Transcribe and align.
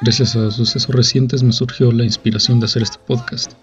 Gracias 0.00 0.36
a 0.36 0.52
sucesos 0.52 0.94
recientes 0.94 1.42
me 1.42 1.52
surgió 1.52 1.90
la 1.90 2.04
inspiración 2.04 2.60
de 2.60 2.66
hacer 2.66 2.82
este 2.82 2.98
podcast. 3.04 3.54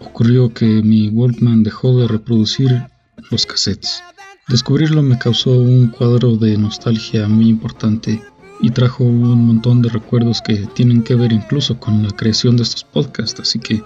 Ocurrió 0.00 0.52
que 0.52 0.66
mi 0.66 1.08
Walkman 1.08 1.62
dejó 1.62 1.96
de 1.96 2.08
reproducir 2.08 2.82
los 3.30 3.46
cassettes. 3.46 4.02
Descubrirlo 4.48 5.02
me 5.02 5.18
causó 5.18 5.52
un 5.52 5.86
cuadro 5.86 6.36
de 6.36 6.58
nostalgia 6.58 7.26
muy 7.26 7.48
importante 7.48 8.22
y 8.60 8.70
trajo 8.70 9.04
un 9.04 9.46
montón 9.46 9.80
de 9.80 9.88
recuerdos 9.88 10.42
que 10.42 10.66
tienen 10.74 11.02
que 11.02 11.14
ver 11.14 11.32
incluso 11.32 11.80
con 11.80 12.02
la 12.02 12.10
creación 12.10 12.58
de 12.58 12.64
estos 12.64 12.84
podcasts, 12.84 13.40
así 13.40 13.58
que 13.58 13.82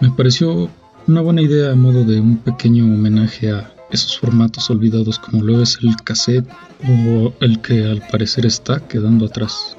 me 0.00 0.10
pareció 0.10 0.68
una 1.06 1.20
buena 1.20 1.42
idea 1.42 1.70
a 1.70 1.76
modo 1.76 2.02
de 2.02 2.18
un 2.18 2.38
pequeño 2.38 2.84
homenaje 2.84 3.52
a 3.52 3.73
esos 3.90 4.18
formatos 4.18 4.70
olvidados 4.70 5.18
como 5.18 5.42
lo 5.42 5.62
es 5.62 5.78
el 5.82 5.94
cassette 5.96 6.48
o 6.88 7.32
el 7.40 7.60
que 7.60 7.84
al 7.84 8.06
parecer 8.08 8.46
está 8.46 8.80
quedando 8.86 9.26
atrás, 9.26 9.76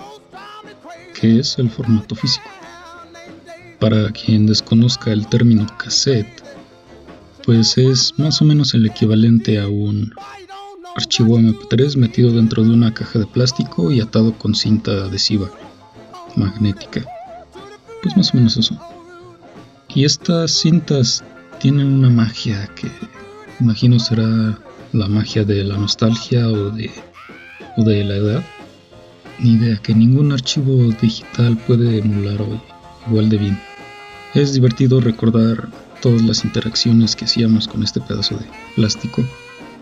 que 1.20 1.40
es 1.40 1.58
el 1.58 1.70
formato 1.70 2.16
físico. 2.16 2.49
Para 3.80 4.12
quien 4.12 4.46
desconozca 4.46 5.12
el 5.12 5.27
término 5.27 5.68
cassette, 5.77 6.44
pues 7.46 7.77
es 7.77 8.18
más 8.18 8.41
o 8.41 8.46
menos 8.46 8.73
el 8.73 8.86
equivalente 8.86 9.60
a 9.60 9.68
un 9.68 10.13
archivo 10.96 11.38
MP3 11.38 11.98
metido 11.98 12.32
dentro 12.32 12.63
de 12.63 12.70
una 12.70 12.94
caja 12.94 13.20
de 13.20 13.27
plástico 13.27 13.91
y 13.91 13.99
atado 13.99 14.34
con 14.38 14.55
cinta 14.55 14.91
adhesiva 14.91 15.52
magnética. 16.35 17.05
Pues 18.02 18.16
más 18.16 18.34
o 18.34 18.38
menos 18.38 18.58
eso. 18.58 18.80
Y 19.94 20.05
estas 20.05 20.52
cintas 20.52 21.24
tienen 21.60 21.88
una 21.88 22.10
magia 22.10 22.70
que 22.76 22.90
imagino 23.59 23.99
será 23.99 24.60
la 24.93 25.07
magia 25.07 25.43
de 25.43 25.63
la 25.63 25.77
nostalgia 25.77 26.48
o 26.48 26.70
de, 26.71 26.91
o 27.77 27.84
de 27.84 28.04
la 28.04 28.16
edad. 28.16 28.43
Ni 29.40 29.54
idea 29.54 29.77
que 29.77 29.93
ningún 29.93 30.32
archivo 30.32 30.91
digital 31.02 31.57
puede 31.57 31.99
emular 31.99 32.41
hoy 32.41 32.60
igual 33.07 33.29
de 33.29 33.38
bien. 33.38 33.60
Es 34.34 34.54
divertido 34.54 35.02
recordar 35.02 35.70
todas 36.02 36.21
las 36.21 36.46
interacciones 36.46 37.16
que 37.16 37.26
hacíamos 37.26 37.68
con 37.68 37.84
este 37.84 38.02
pedazo 38.02 38.38
de 38.38 38.46
plástico 38.76 39.24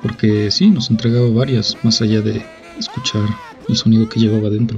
porque 0.04 0.52
sí, 0.52 0.70
nos 0.70 0.92
entregaba 0.92 1.30
varias, 1.30 1.78
más 1.82 2.02
allá 2.02 2.22
de 2.22 2.46
escuchar 2.78 3.24
el 3.70 3.78
sonido 3.78 4.10
que 4.10 4.20
llevaba 4.20 4.50
dentro. 4.50 4.78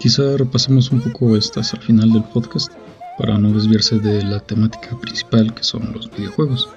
Quizá 0.00 0.36
repasemos 0.36 0.90
un 0.90 1.02
poco 1.02 1.36
estas 1.36 1.74
al 1.74 1.82
final 1.82 2.10
del 2.10 2.24
podcast, 2.24 2.72
para 3.18 3.36
no 3.36 3.52
desviarse 3.52 3.98
de 3.98 4.24
la 4.24 4.40
temática 4.40 4.98
principal 4.98 5.54
que 5.54 5.62
son 5.62 5.92
los 5.92 6.10
videojuegos. 6.10 6.70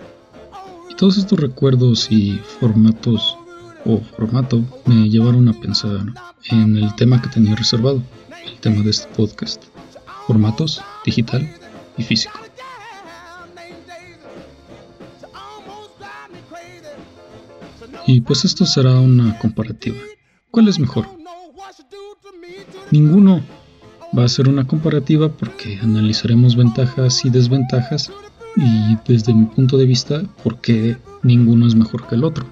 Todos 0.98 1.18
estos 1.18 1.38
recuerdos 1.40 2.10
y 2.10 2.40
formatos 2.60 3.38
o 3.84 4.00
formato 4.00 4.64
me 4.86 5.10
llevaron 5.10 5.50
a 5.50 5.54
pensar 5.54 6.06
en 6.50 6.78
el 6.78 6.96
tema 6.96 7.22
que 7.22 7.28
tenía 7.28 7.54
reservado, 7.54 8.02
el 8.46 8.60
tema 8.62 8.82
de 8.82 8.92
este 8.92 9.14
podcast, 9.14 9.64
formatos 10.26 10.82
digital 11.04 11.54
y 11.98 12.04
físico. 12.04 12.40
Y 18.08 18.22
pues 18.22 18.46
esto 18.46 18.66
será 18.66 18.98
una 19.00 19.38
comparativa. 19.40 19.98
¿Cuál 20.50 20.70
es 20.70 20.80
mejor? 20.80 21.08
Ninguno 22.92 23.42
va 24.18 24.23
a 24.23 24.30
ser 24.30 24.48
una 24.48 24.66
comparativa 24.66 25.28
porque 25.28 25.78
analizaremos 25.82 26.56
ventajas 26.56 27.26
y 27.26 27.30
desventajas 27.30 28.12
y 28.58 28.98
desde 29.08 29.34
mi 29.34 29.45
punto 29.45 29.78
de 29.78 29.86
vista 29.86 30.23
porque 30.44 30.98
ninguno 31.23 31.67
es 31.67 31.75
mejor 31.75 32.08
que 32.08 32.16
el 32.16 32.23
otro, 32.23 32.45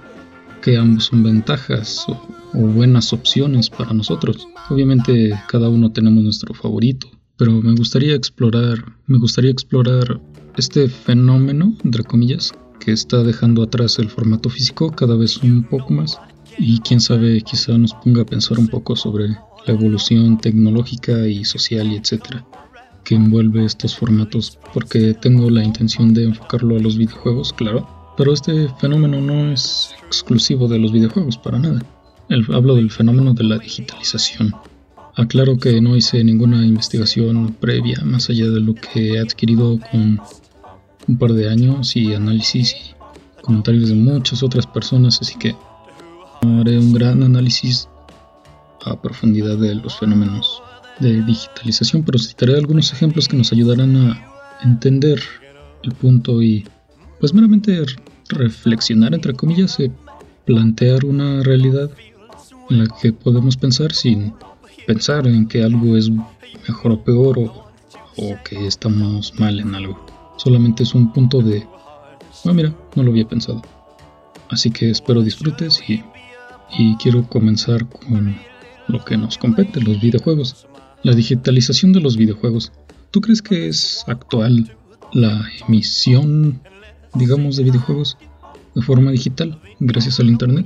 que 0.62 0.78
ambos 0.78 1.06
son 1.06 1.24
ventajas 1.24 2.06
o, 2.08 2.20
buenas 2.54 3.14
opciones 3.14 3.70
para 3.70 3.94
nosotros. 3.94 4.48
Obviamente 4.70 5.34
cada 5.48 5.70
uno 5.70 5.92
tenemos 5.92 6.24
nuestro 6.24 6.54
favorito, 6.54 7.08
pero 7.36 7.52
me 7.52 7.74
gustaría 7.74 8.14
explorar, 8.14 8.78
me 9.08 9.18
gustaría 9.18 9.50
explorar 9.50 10.22
este 10.56 10.88
fenómeno, 10.88 11.76
entre 11.84 12.04
comillas, 12.04 12.54
que 12.80 12.92
está 12.92 13.24
dejando 13.24 13.64
atrás 13.64 13.98
el 13.98 14.10
formato 14.10 14.50
físico 14.50 14.92
cada 14.92 15.16
vez 15.16 15.38
un 15.38 15.64
poco 15.64 15.94
más. 15.94 16.20
Y 16.60 16.80
quién 16.82 17.00
sabe, 17.00 17.42
quizá 17.42 17.76
nos 17.76 17.96
ponga 17.96 18.22
a 18.22 18.26
pensar 18.26 18.60
un 18.60 18.68
poco 18.68 18.96
sobre 18.96 19.30
la 19.30 19.74
evolución 19.74 20.38
tecnológica 20.38 21.28
y 21.28 21.44
social 21.46 21.92
y 21.92 21.96
etcétera 21.96 22.46
que 23.04 23.16
envuelve 23.16 23.66
estos 23.66 23.96
formatos, 23.96 24.58
porque 24.74 25.14
tengo 25.14 25.50
la 25.50 25.64
intención 25.64 26.14
de 26.14 26.24
enfocarlo 26.26 26.78
a 26.78 26.80
los 26.80 26.98
videojuegos, 26.98 27.54
claro, 27.54 27.88
pero 28.18 28.34
este 28.34 28.70
fenómeno 28.80 29.22
no 29.22 29.52
es 29.52 29.94
exclusivo 30.06 30.68
de 30.68 30.80
los 30.80 30.92
videojuegos 30.92 31.38
para 31.38 31.60
nada. 31.60 31.82
hablo 32.54 32.76
del 32.76 32.92
fenómeno 32.92 33.34
de 33.34 33.44
la 33.44 33.58
digitalización. 33.58 34.54
Aclaro 35.16 35.58
que 35.58 35.80
no 35.82 35.96
hice 35.96 36.24
ninguna 36.24 36.66
investigación 36.66 37.56
previa 37.60 38.02
más 38.04 38.30
allá 38.30 38.50
de 38.50 38.60
lo 38.60 38.74
que 38.74 39.14
he 39.14 39.20
adquirido 39.20 39.80
con 39.92 40.20
un 41.08 41.18
par 41.18 41.34
de 41.34 41.50
años 41.50 41.96
y 41.96 42.14
análisis 42.14 42.74
y 42.74 43.42
comentarios 43.42 43.90
de 43.90 43.96
muchas 43.96 44.42
otras 44.42 44.66
personas, 44.66 45.20
así 45.22 45.38
que 45.38 45.56
haré 46.42 46.80
un 46.80 46.94
gran 46.94 47.22
análisis 47.22 47.88
a 48.86 49.00
profundidad 49.00 49.58
de 49.58 49.76
los 49.76 49.98
fenómenos 49.98 50.62
de 51.00 51.22
digitalización, 51.24 52.04
pero 52.04 52.20
citaré 52.20 52.56
algunos 52.56 52.94
ejemplos 52.94 53.28
que 53.28 53.38
nos 53.38 53.52
ayudarán 53.52 53.96
a 53.96 54.60
entender 54.64 55.22
el 55.84 55.94
punto 55.94 56.42
y 56.42 56.66
pues 57.20 57.34
meramente 57.34 57.86
reflexionar, 58.30 59.14
entre 59.14 59.34
comillas, 59.34 59.80
y 59.80 59.92
plantear 60.46 61.06
una 61.06 61.42
realidad 61.44 61.90
en 62.70 62.80
la 62.80 62.88
que 63.02 63.14
podemos 63.14 63.58
pensar 63.58 63.94
sin 63.94 64.34
pensar 64.88 65.28
en 65.28 65.48
que 65.48 65.64
algo 65.64 65.98
es 65.98 66.10
mejor 66.68 66.92
o 66.92 67.04
peor 67.04 67.40
o, 67.40 67.72
o 68.18 68.36
que 68.44 68.68
estamos 68.68 69.34
mal 69.40 69.60
en 69.60 69.76
algo. 69.76 70.06
Solamente 70.38 70.84
es 70.84 70.94
un 70.94 71.12
punto 71.14 71.42
de, 71.42 71.66
ah, 72.46 72.54
mira, 72.54 72.74
no 72.96 73.04
lo 73.04 73.12
había 73.12 73.28
pensado. 73.28 73.62
Así 74.50 74.72
que 74.72 74.90
espero 74.90 75.22
disfrutes 75.22 75.82
y, 75.88 76.04
y 76.78 76.96
quiero 76.98 77.28
comenzar 77.28 77.88
con 77.88 78.36
lo 78.88 79.06
que 79.06 79.18
nos 79.18 79.38
compete, 79.38 79.82
los 79.82 80.00
videojuegos. 80.02 80.68
La 81.04 81.14
digitalización 81.14 81.94
de 81.94 82.00
los 82.00 82.18
videojuegos. 82.18 82.72
¿Tú 83.12 83.22
crees 83.22 83.42
que 83.42 83.68
es 83.68 84.04
actual 84.08 84.76
la 85.14 85.46
emisión, 85.68 86.62
digamos, 87.14 87.58
de 87.58 87.64
videojuegos 87.64 88.18
de 88.74 88.82
forma 88.82 89.12
digital 89.12 89.60
gracias 89.80 90.20
al 90.20 90.30
Internet? 90.30 90.66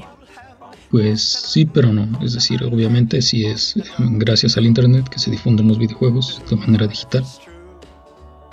Pues 0.91 1.21
sí, 1.21 1.65
pero 1.65 1.91
no. 1.91 2.07
Es 2.23 2.33
decir, 2.33 2.63
obviamente 2.63 3.21
sí 3.21 3.45
es 3.45 3.75
gracias 3.97 4.57
al 4.57 4.65
Internet 4.65 5.09
que 5.09 5.19
se 5.19 5.31
difunden 5.31 5.67
los 5.67 5.77
videojuegos 5.77 6.41
de 6.49 6.55
manera 6.55 6.87
digital 6.87 7.25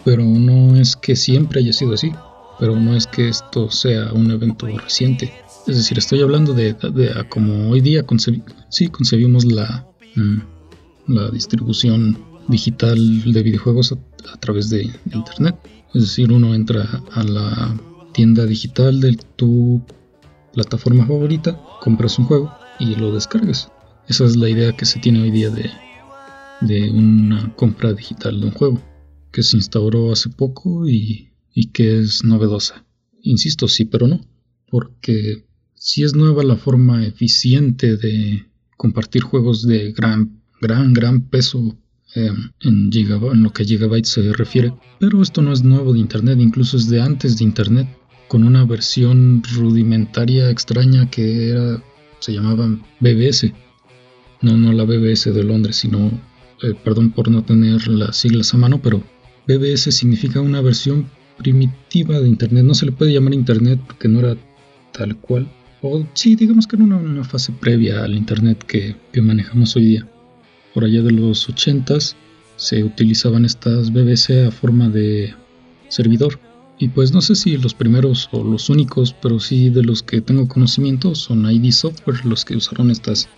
pero 0.05 0.23
no 0.23 0.77
es 0.77 0.97
que 0.97 1.17
siempre 1.17 1.61
haya 1.61 1.73
sido 1.73 1.95
así, 1.95 2.13
pero 2.61 2.79
no 2.79 2.95
es 2.95 3.07
que 3.07 3.29
esto 3.29 3.71
sea 3.71 4.13
un 4.13 4.31
evento 4.31 4.67
reciente. 4.67 5.33
Es 5.67 5.77
decir, 5.77 5.99
estoy 5.99 6.21
hablando 6.21 6.53
de, 6.53 6.75
de, 6.75 7.27
como 7.31 7.71
hoy 7.71 7.81
día 7.81 8.05
sí, 8.69 8.89
concebimos 8.89 9.47
la, 9.47 9.87
mm, 10.15 10.39
la 11.07 11.31
distribución 11.31 12.19
digital 12.49 13.33
de 13.33 13.43
videojuegos 13.43 13.93
a, 13.93 14.37
través 14.39 14.71
de, 14.71 14.91
Internet. 15.13 15.57
Es 15.95 16.03
decir, 16.03 16.33
uno 16.33 16.55
entra 16.55 17.03
a 17.13 17.23
la 17.23 17.77
tienda 18.13 18.47
digital 18.47 19.01
de 19.01 19.17
tu 19.37 19.83
plataforma 20.53 21.07
favorita, 21.07 21.61
compras 21.81 22.19
un 22.19 22.27
juego 22.27 22.53
y 22.79 22.95
lo 22.97 23.13
descargas. 23.13 23.71
Esa 24.09 24.25
es 24.25 24.37
la 24.37 24.49
idea 24.49 24.77
que 24.77 24.85
se 24.85 25.01
tiene 25.01 25.23
hoy 25.23 25.31
día 25.31 25.51
de, 25.51 25.71
de 26.61 26.91
una 26.91 27.55
compra 27.57 27.93
digital 27.93 28.41
de 28.41 28.47
un 28.47 28.53
juego 28.53 28.83
que 29.35 29.43
se 29.43 29.57
instauró 29.57 30.13
hace 30.13 30.31
poco 30.31 30.89
y, 30.89 31.31
que 31.73 31.99
es 31.99 32.25
novedosa. 32.25 32.87
Insisto, 33.21 33.67
sí, 33.67 33.85
pero 33.85 34.07
no, 34.07 34.21
porque 34.69 35.45
si 35.75 36.05
es 36.05 36.15
nueva 36.15 36.45
la 36.45 36.57
forma 36.57 37.05
eficiente 37.05 37.97
de 37.97 38.47
compartir 38.77 39.23
juegos 39.23 39.67
de 39.67 39.93
gran, 39.93 40.41
gran, 40.65 40.95
gran 40.95 41.17
peso 41.29 41.77
em, 42.15 42.51
en, 42.61 42.91
en 42.93 43.43
lo 43.43 43.53
que 43.53 43.65
Gigabyte 43.65 44.07
se 44.07 44.33
refiere, 44.33 44.73
pero 44.99 45.21
esto 45.21 45.43
no 45.43 45.53
es 45.53 45.63
nuevo 45.63 45.93
de 45.93 45.99
Internet, 45.99 46.39
incluso 46.41 46.77
es 46.79 46.89
de 46.89 47.03
antes 47.03 47.37
de 47.37 47.45
Internet, 47.45 47.87
con 48.29 48.45
una 48.45 48.65
versión 48.65 49.43
rudimentaria 49.55 50.51
extraña 50.51 51.11
que 51.11 51.51
era, 51.51 51.83
se 52.21 52.33
llamaba 52.33 52.67
BBS. 53.01 53.53
No, 54.41 54.57
no 54.57 54.73
la 54.73 54.85
BBS 54.85 55.33
de 55.33 55.45
Londres, 55.45 55.77
sino, 55.77 56.11
eh, 56.63 56.75
perdón 56.83 57.11
por 57.11 57.31
no 57.31 57.45
tener 57.45 57.87
las 57.89 58.17
siglas 58.17 58.55
a 58.55 58.59
mano, 58.59 58.81
pero 58.83 59.03
BBS 59.47 59.93
significa 59.93 60.41
una 60.41 60.61
versión 60.61 61.11
primitiva 61.37 62.21
de 62.21 62.29
Internet. 62.29 62.65
No 62.65 62.75
se 62.75 62.87
le 62.87 62.93
puede 62.93 63.13
llamar 63.13 63.35
Internet 63.35 63.81
porque 63.87 64.09
no 64.09 64.21
era 64.21 64.37
tal 64.93 65.17
cual. 65.17 65.51
O 65.83 66.07
sí, 66.15 66.35
digamos 66.35 66.67
que 66.67 66.77
era 66.77 66.85
una, 66.87 67.25
fase 67.25 67.53
previa 67.53 68.05
al 68.05 68.15
Internet 68.15 68.65
que, 68.65 68.97
manejamos 69.21 69.77
hoy 69.77 69.85
día. 69.85 70.09
Por 70.75 70.85
allá 70.85 71.03
de 71.03 71.13
los 71.13 71.49
80s 71.49 72.15
se 72.57 72.85
utilizaban 72.85 73.45
estas 73.45 73.93
BBC 73.93 74.47
a 74.47 74.51
forma 74.51 74.89
de 74.89 75.35
servidor. 75.89 76.39
Y 76.79 76.89
pues 76.89 77.13
no 77.13 77.21
sé 77.21 77.37
si 77.37 77.57
los 77.57 77.73
primeros 77.73 78.29
o 78.33 78.43
los 78.43 78.69
únicos, 78.69 79.15
pero 79.23 79.39
sí 79.39 79.71
de 79.71 79.85
los 79.85 80.03
que 80.03 80.21
tengo 80.21 80.49
conocimiento 80.49 81.15
son 81.15 81.49
ID 81.51 81.71
Software 81.71 82.27
los 82.27 82.45
que 82.45 82.57
usaron 82.57 82.91
estas 82.91 83.29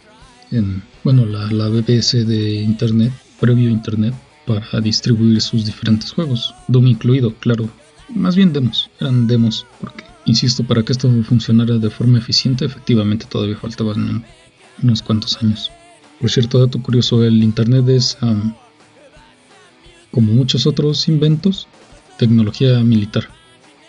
en, 0.50 0.82
bueno, 1.04 1.26
la, 1.26 1.68
BBS 1.68 2.26
de 2.26 2.62
Internet, 2.62 3.12
previo 3.40 3.68
Internet, 3.68 4.14
para 4.46 4.80
distribuir 4.80 5.40
sus 5.40 5.66
diferentes 5.66 6.12
juegos, 6.12 6.54
Doom 6.68 6.86
incluido, 6.86 7.34
claro. 7.34 7.68
Más 8.14 8.36
bien 8.36 8.52
demos, 8.52 8.88
eran 9.00 9.26
demos, 9.26 9.66
porque, 9.80 10.04
insisto, 10.24 10.62
para 10.62 10.84
que 10.84 10.92
esto 10.92 11.10
funcionara 11.24 11.78
de 11.78 11.90
forma 11.90 12.18
eficiente, 12.18 12.64
efectivamente 12.64 13.26
todavía 13.28 13.56
faltaban 13.56 14.24
unos 14.82 15.02
cuantos 15.02 15.36
años. 15.42 15.70
Por 16.20 16.30
cierto, 16.30 16.58
dato 16.58 16.82
curioso, 16.82 17.24
el 17.24 17.42
Internet 17.42 17.88
es, 17.88 18.16
como 20.10 20.32
muchos 20.32 20.66
otros 20.66 21.08
inventos, 21.08 21.68
tecnología 22.18 22.80
militar, 22.80 23.28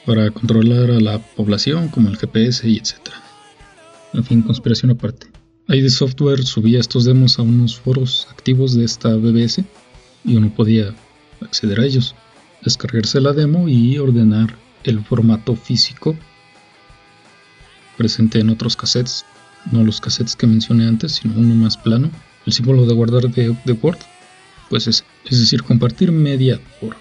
para 0.06 0.30
controlar 0.32 0.92
a 0.92 1.00
la 1.00 1.20
población, 1.20 1.90
como 1.90 2.10
el 2.10 2.18
GPS 2.18 2.68
y 2.68 2.78
etc. 2.78 2.96
En 4.14 4.24
fin, 4.24 4.42
conspiración 4.42 4.92
aparte. 4.92 5.28
ID 5.70 5.90
Software 5.90 6.44
subía 6.44 6.80
estos 6.80 7.06
demos 7.06 7.40
a 7.40 7.42
unos 7.42 7.80
foros 7.80 8.28
activos 8.30 8.74
de 8.74 8.86
esta 8.86 9.16
BBS 9.16 9.64
y 10.24 10.36
uno 10.36 10.54
podía 10.54 10.94
acceder 11.42 11.80
a 11.80 11.86
ellos, 11.86 12.16
descargarse 12.64 13.20
la 13.20 13.34
demo 13.34 13.68
y 13.68 13.98
ordenar 13.98 14.56
el 14.84 15.04
formato 15.04 15.56
físico 15.56 16.16
presente 17.98 18.40
en 18.40 18.50
otros 18.50 18.78
cassettes, 18.78 19.26
no 19.72 19.84
los 19.84 20.02
cassettes 20.02 20.36
que 20.36 20.48
mencioné 20.48 20.88
antes, 20.88 21.14
sino 21.14 21.36
uno 21.36 21.56
más 21.56 21.78
plano, 21.78 22.10
el 22.46 22.54
símbolo 22.54 22.86
de 22.86 22.94
guardar 22.94 23.30
de, 23.30 23.72
Word, 23.82 23.98
pues 24.70 24.88
es, 24.88 25.04
es 25.26 25.40
decir, 25.40 25.64
compartir 25.64 26.12
media 26.12 26.60
por 26.80 26.96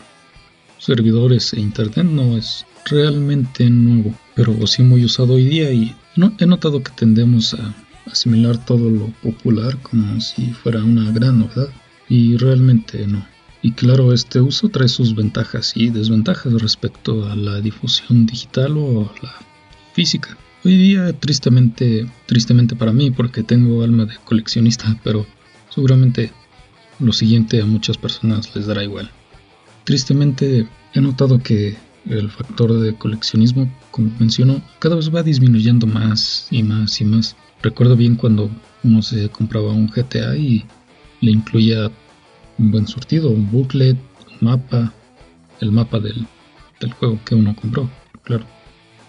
servidores 0.79 1.53
e 1.53 1.61
internet 1.61 2.07
no 2.07 2.37
es 2.37 2.67
realmente 2.85 3.69
nuevo, 3.71 4.15
pero 4.35 4.67
sí 4.67 4.83
muy 4.83 5.05
usado 5.05 5.35
hoy 5.35 5.47
día 5.47 5.73
y 5.73 5.95
he 6.39 6.47
notado 6.47 6.83
que 6.83 6.93
tendemos 6.93 7.55
a 7.55 7.75
asimilar 8.11 8.65
todo 8.65 8.89
lo 8.91 9.09
popular 9.23 9.77
como 9.83 10.21
si 10.21 10.53
fuera 10.53 10.83
una 10.83 11.11
gran 11.11 11.41
novedad 11.41 11.69
y 12.09 12.37
realmente 12.37 13.07
no. 13.07 13.27
Y 13.63 13.73
claro, 13.73 14.13
este 14.13 14.41
uso 14.41 14.69
trae 14.69 14.89
sus 14.89 15.15
ventajas 15.15 15.73
y 15.75 15.91
desventajas 15.91 16.53
respecto 16.55 17.29
a 17.29 17.35
la 17.35 17.61
difusión 17.61 18.27
digital 18.27 18.77
o 18.77 19.13
la 19.23 19.35
física. 19.93 20.37
Hoy 20.67 20.77
día, 20.77 21.13
tristemente, 21.13 22.11
tristemente 22.27 22.75
para 22.75 22.93
mí, 22.93 23.13
porque 23.13 23.45
tengo 23.45 23.85
alma 23.85 24.05
de 24.05 24.17
coleccionista, 24.25 24.99
pero 25.05 25.25
seguramente 25.69 26.33
lo 26.99 27.13
siguiente 27.13 27.63
a 27.63 27.67
muchas 27.67 27.97
personas 27.97 28.53
les 28.57 28.67
dará 28.67 28.83
igual. 28.83 29.09
Tristemente, 29.85 30.67
he 30.93 31.01
notado 31.01 31.41
que 31.41 31.77
el 32.11 32.29
factor 32.33 32.81
de 32.81 32.97
coleccionismo, 32.97 33.73
como 33.93 34.11
menciono, 34.19 34.61
cada 34.81 34.97
vez 34.97 35.15
va 35.15 35.23
disminuyendo 35.23 35.87
más 35.87 36.49
y 36.51 36.65
más 36.65 37.01
y 37.01 37.05
más. 37.05 37.37
Recuerdo 37.63 37.95
bien 37.95 38.17
cuando 38.17 38.51
uno 38.83 39.03
se 39.03 39.29
compraba 39.29 39.71
un 39.71 39.87
GTA 39.87 40.37
y 40.37 40.65
le 41.21 41.31
incluía 41.31 41.93
un 42.59 42.73
buen 42.73 42.89
surtido, 42.89 43.31
un 43.31 43.49
booklet, 43.53 43.97
un 44.33 44.49
mapa, 44.49 44.93
el 45.61 45.71
mapa 45.71 46.01
del, 46.01 46.27
del 46.81 46.93
juego 46.95 47.21
que 47.25 47.37
uno 47.37 47.55
compró, 47.55 47.89
claro. 48.25 48.45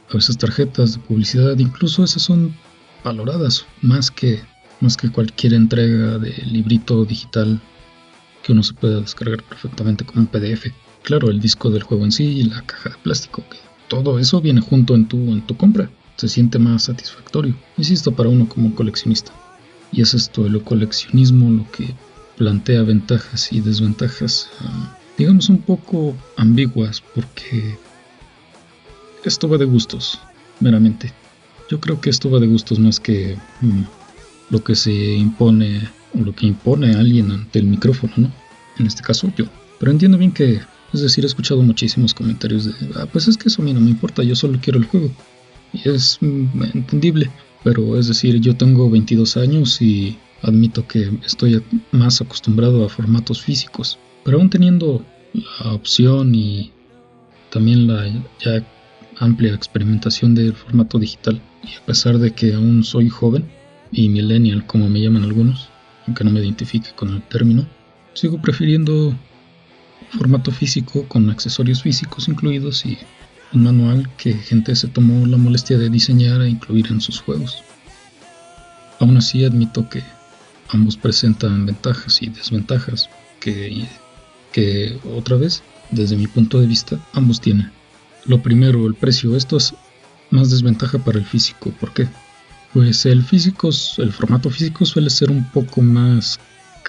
A 0.09 0.13
veces 0.13 0.37
tarjetas 0.37 0.93
de 0.93 0.99
publicidad, 0.99 1.57
incluso 1.57 2.03
esas 2.03 2.21
son 2.21 2.55
valoradas 3.03 3.65
más 3.81 4.09
que, 4.09 4.41
más 4.79 4.95
que 4.95 5.11
cualquier 5.11 5.53
entrega 5.53 6.17
de 6.17 6.31
librito 6.45 7.03
digital 7.05 7.59
que 8.43 8.53
uno 8.53 8.63
se 8.63 8.73
pueda 8.73 9.01
descargar 9.01 9.43
perfectamente 9.43 10.05
como 10.05 10.21
un 10.21 10.27
PDF. 10.27 10.71
Claro, 11.03 11.29
el 11.29 11.39
disco 11.39 11.69
del 11.69 11.83
juego 11.83 12.05
en 12.05 12.11
sí 12.11 12.23
y 12.23 12.43
la 12.43 12.61
caja 12.61 12.89
de 12.89 12.97
plástico, 12.97 13.43
que 13.49 13.57
todo 13.87 14.19
eso 14.19 14.41
viene 14.41 14.61
junto 14.61 14.95
en 14.95 15.07
tu, 15.07 15.17
en 15.17 15.41
tu 15.41 15.57
compra. 15.57 15.89
Se 16.15 16.27
siente 16.27 16.57
más 16.57 16.83
satisfactorio, 16.83 17.55
insisto, 17.77 18.13
para 18.13 18.29
uno 18.29 18.47
como 18.47 18.73
coleccionista. 18.73 19.31
Y 19.91 20.01
es 20.01 20.13
esto 20.13 20.45
el 20.45 20.61
coleccionismo 20.63 21.49
lo 21.51 21.71
que 21.71 21.93
plantea 22.37 22.83
ventajas 22.83 23.51
y 23.51 23.61
desventajas, 23.61 24.49
ah, 24.61 24.97
digamos 25.17 25.49
un 25.49 25.59
poco 25.59 26.15
ambiguas, 26.37 27.01
porque 27.13 27.77
esto 29.27 29.49
va 29.49 29.57
de 29.57 29.65
gustos, 29.65 30.19
meramente. 30.59 31.11
Yo 31.69 31.79
creo 31.79 31.99
que 31.99 32.09
esto 32.09 32.29
va 32.29 32.39
de 32.39 32.47
gustos 32.47 32.79
más 32.79 32.99
que 32.99 33.37
mm, 33.61 33.83
lo 34.49 34.63
que 34.63 34.75
se 34.75 34.93
impone 34.93 35.87
o 36.13 36.19
lo 36.21 36.33
que 36.33 36.47
impone 36.47 36.95
alguien 36.95 37.31
ante 37.31 37.59
el 37.59 37.65
micrófono, 37.65 38.13
¿no? 38.17 38.31
En 38.77 38.87
este 38.87 39.01
caso 39.01 39.31
yo. 39.35 39.45
Pero 39.79 39.91
entiendo 39.91 40.17
bien 40.17 40.31
que, 40.31 40.61
es 40.93 41.01
decir, 41.01 41.23
he 41.23 41.27
escuchado 41.27 41.61
muchísimos 41.61 42.13
comentarios 42.13 42.65
de, 42.65 42.73
ah, 42.95 43.05
pues 43.11 43.27
es 43.27 43.37
que 43.37 43.49
eso 43.49 43.61
a 43.61 43.65
mí 43.65 43.73
no 43.73 43.81
me 43.81 43.89
importa, 43.89 44.23
yo 44.23 44.35
solo 44.35 44.59
quiero 44.61 44.79
el 44.79 44.85
juego. 44.85 45.11
Y 45.73 45.89
es 45.89 46.17
mm, 46.21 46.63
entendible, 46.73 47.29
pero 47.63 47.99
es 47.99 48.07
decir, 48.07 48.39
yo 48.39 48.55
tengo 48.55 48.89
22 48.89 49.37
años 49.37 49.81
y 49.81 50.17
Admito 50.41 50.87
que 50.87 51.11
estoy 51.25 51.63
más 51.91 52.21
acostumbrado 52.21 52.85
a 52.85 52.89
formatos 52.89 53.41
físicos, 53.41 53.97
pero 54.23 54.37
aún 54.37 54.49
teniendo 54.49 55.03
la 55.33 55.73
opción 55.73 56.35
y 56.35 56.71
también 57.49 57.87
la 57.87 58.05
amplia 59.19 59.53
experimentación 59.53 60.35
del 60.35 60.53
formato 60.53 60.99
digital, 60.99 61.41
y 61.63 61.75
a 61.75 61.85
pesar 61.85 62.17
de 62.17 62.31
que 62.31 62.53
aún 62.53 62.83
soy 62.83 63.09
joven 63.09 63.45
y 63.91 64.09
millennial 64.09 64.65
como 64.65 64.89
me 64.89 65.01
llaman 65.01 65.23
algunos, 65.23 65.69
aunque 66.05 66.23
no 66.23 66.31
me 66.31 66.39
identifique 66.39 66.89
con 66.95 67.09
el 67.09 67.21
término, 67.23 67.67
sigo 68.13 68.41
prefiriendo 68.41 69.15
formato 70.11 70.51
físico 70.51 71.07
con 71.07 71.29
accesorios 71.29 71.81
físicos 71.81 72.27
incluidos 72.27 72.85
y 72.85 72.97
un 73.53 73.63
manual 73.63 74.09
que 74.17 74.33
gente 74.33 74.75
se 74.75 74.87
tomó 74.87 75.25
la 75.25 75.37
molestia 75.37 75.77
de 75.77 75.89
diseñar 75.89 76.41
e 76.41 76.49
incluir 76.49 76.87
en 76.87 77.01
sus 77.01 77.21
juegos. 77.21 77.63
Aún 78.99 79.17
así 79.17 79.45
admito 79.45 79.89
que 79.89 80.03
ambos 80.69 80.97
presentan 80.97 81.65
ventajas 81.65 82.21
y 82.21 82.27
desventajas 82.27 83.09
que, 83.39 83.85
que 84.51 84.99
otra 85.15 85.37
vez, 85.37 85.63
desde 85.91 86.17
mi 86.17 86.27
punto 86.27 86.59
de 86.59 86.67
vista, 86.67 86.99
ambos 87.13 87.39
tienen. 87.39 87.71
Lo 88.27 88.41
primero, 88.41 88.85
el 88.85 88.95
precio. 88.95 89.35
Esto 89.35 89.57
es 89.57 89.73
más 90.29 90.49
desventaja 90.51 90.99
para 90.99 91.17
el 91.17 91.25
físico. 91.25 91.71
¿Por 91.79 91.93
qué? 91.93 92.07
Pues 92.73 93.05
el 93.05 93.23
físico, 93.23 93.69
el 93.97 94.11
formato 94.11 94.49
físico 94.49 94.85
suele 94.85 95.09
ser 95.09 95.31
un 95.31 95.49
poco 95.51 95.81
más 95.81 96.39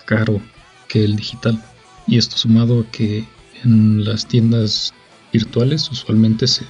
caro 0.05 0.41
que 0.89 1.05
el 1.05 1.17
digital. 1.17 1.63
Y 2.07 2.19
esto 2.19 2.37
sumado 2.37 2.81
a 2.81 2.91
que 2.91 3.25
en 3.65 4.05
las 4.05 4.27
tiendas 4.27 4.93
virtuales 5.33 5.91
usualmente 5.91 6.47
se, 6.47 6.65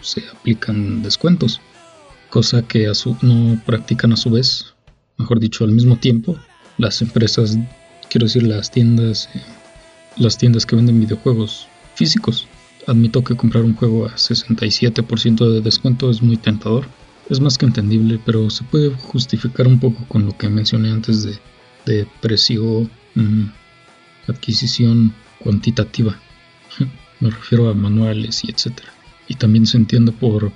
se 0.00 0.22
aplican 0.28 1.02
descuentos, 1.02 1.60
cosa 2.30 2.62
que 2.62 2.86
a 2.86 2.94
su, 2.94 3.16
no 3.22 3.60
practican 3.64 4.12
a 4.12 4.16
su 4.16 4.30
vez 4.30 4.72
mejor 5.22 5.40
dicho, 5.40 5.64
al 5.64 5.72
mismo 5.72 5.96
tiempo, 5.96 6.36
las 6.78 7.00
empresas, 7.02 7.58
quiero 8.10 8.26
decir, 8.26 8.42
las 8.42 8.70
tiendas, 8.70 9.28
eh, 9.34 9.40
las 10.16 10.36
tiendas 10.36 10.66
que 10.66 10.76
venden 10.76 11.00
videojuegos 11.00 11.68
físicos. 11.94 12.46
Admito 12.86 13.22
que 13.22 13.36
comprar 13.36 13.64
un 13.64 13.74
juego 13.74 14.06
a 14.06 14.16
67% 14.16 15.48
de 15.48 15.60
descuento 15.60 16.10
es 16.10 16.22
muy 16.22 16.36
tentador. 16.36 16.86
Es 17.30 17.40
más 17.40 17.56
que 17.56 17.66
entendible, 17.66 18.20
pero 18.24 18.50
se 18.50 18.64
puede 18.64 18.90
justificar 18.90 19.66
un 19.66 19.78
poco 19.78 20.04
con 20.08 20.26
lo 20.26 20.36
que 20.36 20.48
mencioné 20.48 20.90
antes 20.90 21.22
de, 21.22 21.38
de 21.86 22.06
precio, 22.20 22.88
mm, 23.14 23.44
adquisición 24.28 25.14
cuantitativa. 25.38 26.18
Me 27.20 27.30
refiero 27.30 27.70
a 27.70 27.74
manuales 27.74 28.44
y 28.44 28.50
etcétera. 28.50 28.92
Y 29.28 29.36
también 29.36 29.66
se 29.66 29.76
entiende 29.76 30.10
por 30.10 30.52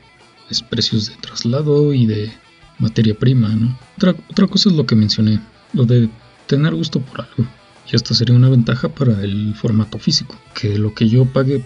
precios 0.68 1.08
de 1.08 1.16
traslado 1.16 1.92
y 1.92 2.06
de 2.06 2.32
materia 2.78 3.14
prima. 3.14 3.78
Otra, 3.96 4.14
otra 4.28 4.46
cosa 4.46 4.68
es 4.68 4.74
lo 4.74 4.86
que 4.86 4.96
mencioné, 4.96 5.40
lo 5.72 5.84
de 5.84 6.08
tener 6.46 6.74
gusto 6.74 7.00
por 7.00 7.22
algo. 7.22 7.48
Y 7.90 7.94
esta 7.94 8.14
sería 8.14 8.34
una 8.34 8.48
ventaja 8.48 8.88
para 8.88 9.22
el 9.22 9.54
formato 9.54 9.98
físico, 9.98 10.34
que 10.54 10.76
lo 10.78 10.92
que 10.94 11.08
yo 11.08 11.24
pague 11.24 11.64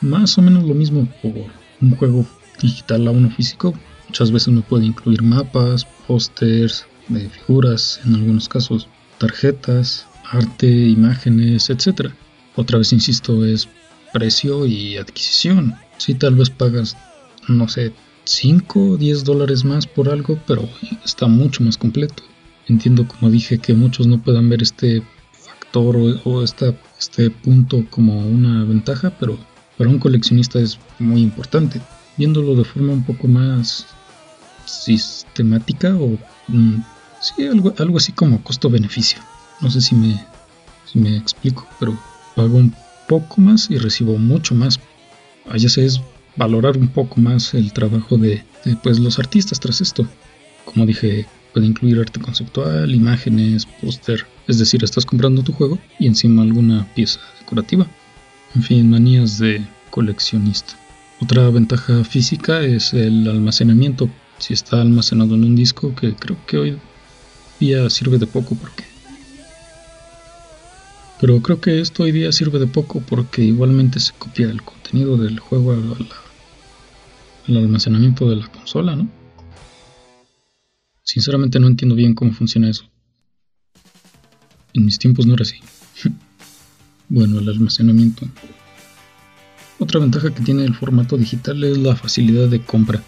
más 0.00 0.38
o 0.38 0.42
menos 0.42 0.64
lo 0.64 0.74
mismo 0.74 1.08
por 1.22 1.32
un 1.80 1.96
juego 1.96 2.26
digital 2.60 3.06
a 3.06 3.10
uno 3.10 3.30
físico, 3.30 3.74
muchas 4.06 4.30
veces 4.30 4.48
me 4.48 4.62
puede 4.62 4.86
incluir 4.86 5.22
mapas, 5.22 5.86
pósters 6.06 6.86
de 7.08 7.28
figuras, 7.28 8.00
en 8.04 8.14
algunos 8.14 8.48
casos 8.48 8.88
tarjetas, 9.18 10.06
arte, 10.24 10.68
imágenes, 10.68 11.70
etc. 11.70 12.12
Otra 12.56 12.78
vez 12.78 12.92
insisto, 12.92 13.44
es 13.44 13.68
precio 14.12 14.66
y 14.66 14.96
adquisición. 14.96 15.74
Si 15.98 16.14
tal 16.14 16.36
vez 16.36 16.50
pagas, 16.50 16.96
no 17.48 17.68
sé, 17.68 17.92
5 18.24 18.80
o 18.80 18.96
10 18.96 19.24
dólares 19.24 19.64
más 19.64 19.86
por 19.86 20.08
algo, 20.08 20.38
pero 20.46 20.68
está 21.04 21.26
mucho 21.26 21.62
más 21.64 21.76
completo. 21.76 22.22
Entiendo, 22.66 23.08
como 23.08 23.30
dije, 23.30 23.58
que 23.58 23.74
muchos 23.74 24.06
no 24.06 24.22
puedan 24.22 24.48
ver 24.48 24.62
este 24.62 25.02
factor 25.32 25.96
o, 26.24 26.42
este 26.42 27.30
punto 27.30 27.84
como 27.90 28.20
una 28.20 28.64
ventaja, 28.64 29.10
pero 29.18 29.38
para 29.78 29.88
un 29.88 29.98
coleccionista 29.98 30.58
es 30.58 30.78
muy 30.98 31.22
importante. 31.22 31.80
Viéndolo 32.18 32.54
de 32.54 32.64
forma 32.64 32.92
un 32.92 33.04
poco 33.04 33.28
más 33.28 33.86
sistemática 34.66 35.96
o 35.96 36.18
mm, 36.48 36.82
sí, 37.20 37.46
algo, 37.46 37.72
algo 37.78 37.96
así 37.96 38.12
como 38.12 38.42
costo-beneficio. 38.42 39.20
No 39.60 39.70
sé 39.70 39.80
si 39.80 39.94
me, 39.94 40.22
si 40.84 40.98
me 40.98 41.16
explico, 41.16 41.66
pero 41.80 41.96
pago 42.36 42.58
un 42.58 42.74
poco 43.08 43.40
más 43.40 43.70
y 43.70 43.78
recibo 43.78 44.18
mucho 44.18 44.54
más 44.54 44.78
ya 45.56 45.68
sé, 45.68 45.86
es 45.86 46.00
valorar 46.36 46.76
un 46.76 46.88
poco 46.88 47.20
más 47.20 47.54
el 47.54 47.72
trabajo 47.72 48.18
de, 48.18 48.44
de 48.64 48.76
pues, 48.82 48.98
los 48.98 49.18
artistas 49.18 49.58
tras 49.60 49.80
esto. 49.80 50.06
Como 50.64 50.84
dije, 50.84 51.26
puede 51.52 51.66
incluir 51.66 51.98
arte 51.98 52.20
conceptual, 52.20 52.94
imágenes, 52.94 53.66
póster, 53.80 54.26
es 54.46 54.58
decir, 54.58 54.84
estás 54.84 55.06
comprando 55.06 55.42
tu 55.42 55.52
juego 55.52 55.78
y 55.98 56.06
encima 56.06 56.42
alguna 56.42 56.86
pieza 56.94 57.20
decorativa. 57.40 57.86
En 58.54 58.62
fin, 58.62 58.90
manías 58.90 59.38
de 59.38 59.66
coleccionista. 59.90 60.74
Otra 61.20 61.50
ventaja 61.50 62.04
física 62.04 62.62
es 62.62 62.94
el 62.94 63.28
almacenamiento. 63.28 64.08
Si 64.38 64.54
está 64.54 64.80
almacenado 64.80 65.34
en 65.34 65.44
un 65.44 65.56
disco, 65.56 65.94
que 65.94 66.14
creo 66.14 66.38
que 66.46 66.58
hoy 66.58 66.78
día 67.58 67.90
sirve 67.90 68.18
de 68.18 68.26
poco 68.26 68.54
porque... 68.54 68.84
Pero 71.20 71.42
creo 71.42 71.60
que 71.60 71.80
esto 71.80 72.04
hoy 72.04 72.12
día 72.12 72.30
sirve 72.30 72.60
de 72.60 72.68
poco 72.68 73.00
porque 73.00 73.42
igualmente 73.42 73.98
se 73.98 74.12
copia 74.12 74.48
el 74.48 74.62
contenido 74.62 75.16
del 75.16 75.40
juego 75.40 75.72
al, 75.72 76.08
al 77.48 77.56
almacenamiento 77.56 78.30
de 78.30 78.36
la 78.36 78.46
consola, 78.46 78.94
¿no? 78.94 79.08
Sinceramente 81.02 81.58
no 81.58 81.66
entiendo 81.66 81.96
bien 81.96 82.14
cómo 82.14 82.32
funciona 82.32 82.70
eso. 82.70 82.88
En 84.74 84.84
mis 84.84 84.98
tiempos 84.98 85.26
no 85.26 85.34
era 85.34 85.42
así. 85.42 85.56
bueno, 87.08 87.38
el 87.38 87.48
almacenamiento. 87.48 88.26
Otra 89.78 90.00
ventaja 90.00 90.34
que 90.34 90.42
tiene 90.42 90.64
el 90.64 90.74
formato 90.74 91.16
digital 91.16 91.62
es 91.64 91.78
la 91.78 91.94
facilidad 91.94 92.48
de 92.48 92.60
compra. 92.60 93.02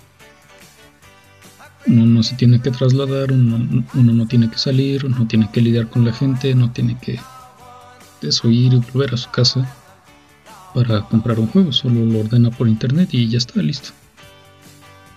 Uno 1.87 2.07
no 2.07 2.23
se 2.23 2.37
tiene 2.37 2.61
que 2.61 2.71
trasladar, 2.71 3.33
uno, 3.33 3.59
no 3.95 4.27
tiene 4.27 4.51
que 4.51 4.59
salir, 4.59 5.09
no 5.09 5.27
tiene 5.27 5.51
que 5.51 5.61
lidiar 5.61 5.89
con 5.89 6.05
la 6.05 6.13
gente, 6.13 6.55
no 6.55 6.71
tiene 6.71 6.97
que 7.01 7.19
desoír 8.21 8.75
y 8.75 8.77
volver 8.77 9.15
a 9.15 9.17
su 9.17 9.31
casa 9.31 9.75
para 10.75 11.03
comprar 11.03 11.41
un 11.41 11.49
juego, 11.49 11.73
solo 11.73 12.05
lo 12.05 12.21
ordena 12.21 12.51
por 12.51 12.69
internet 12.69 13.09
y 13.13 13.29
ya 13.29 13.39
está 13.39 13.61
listo. 13.61 13.91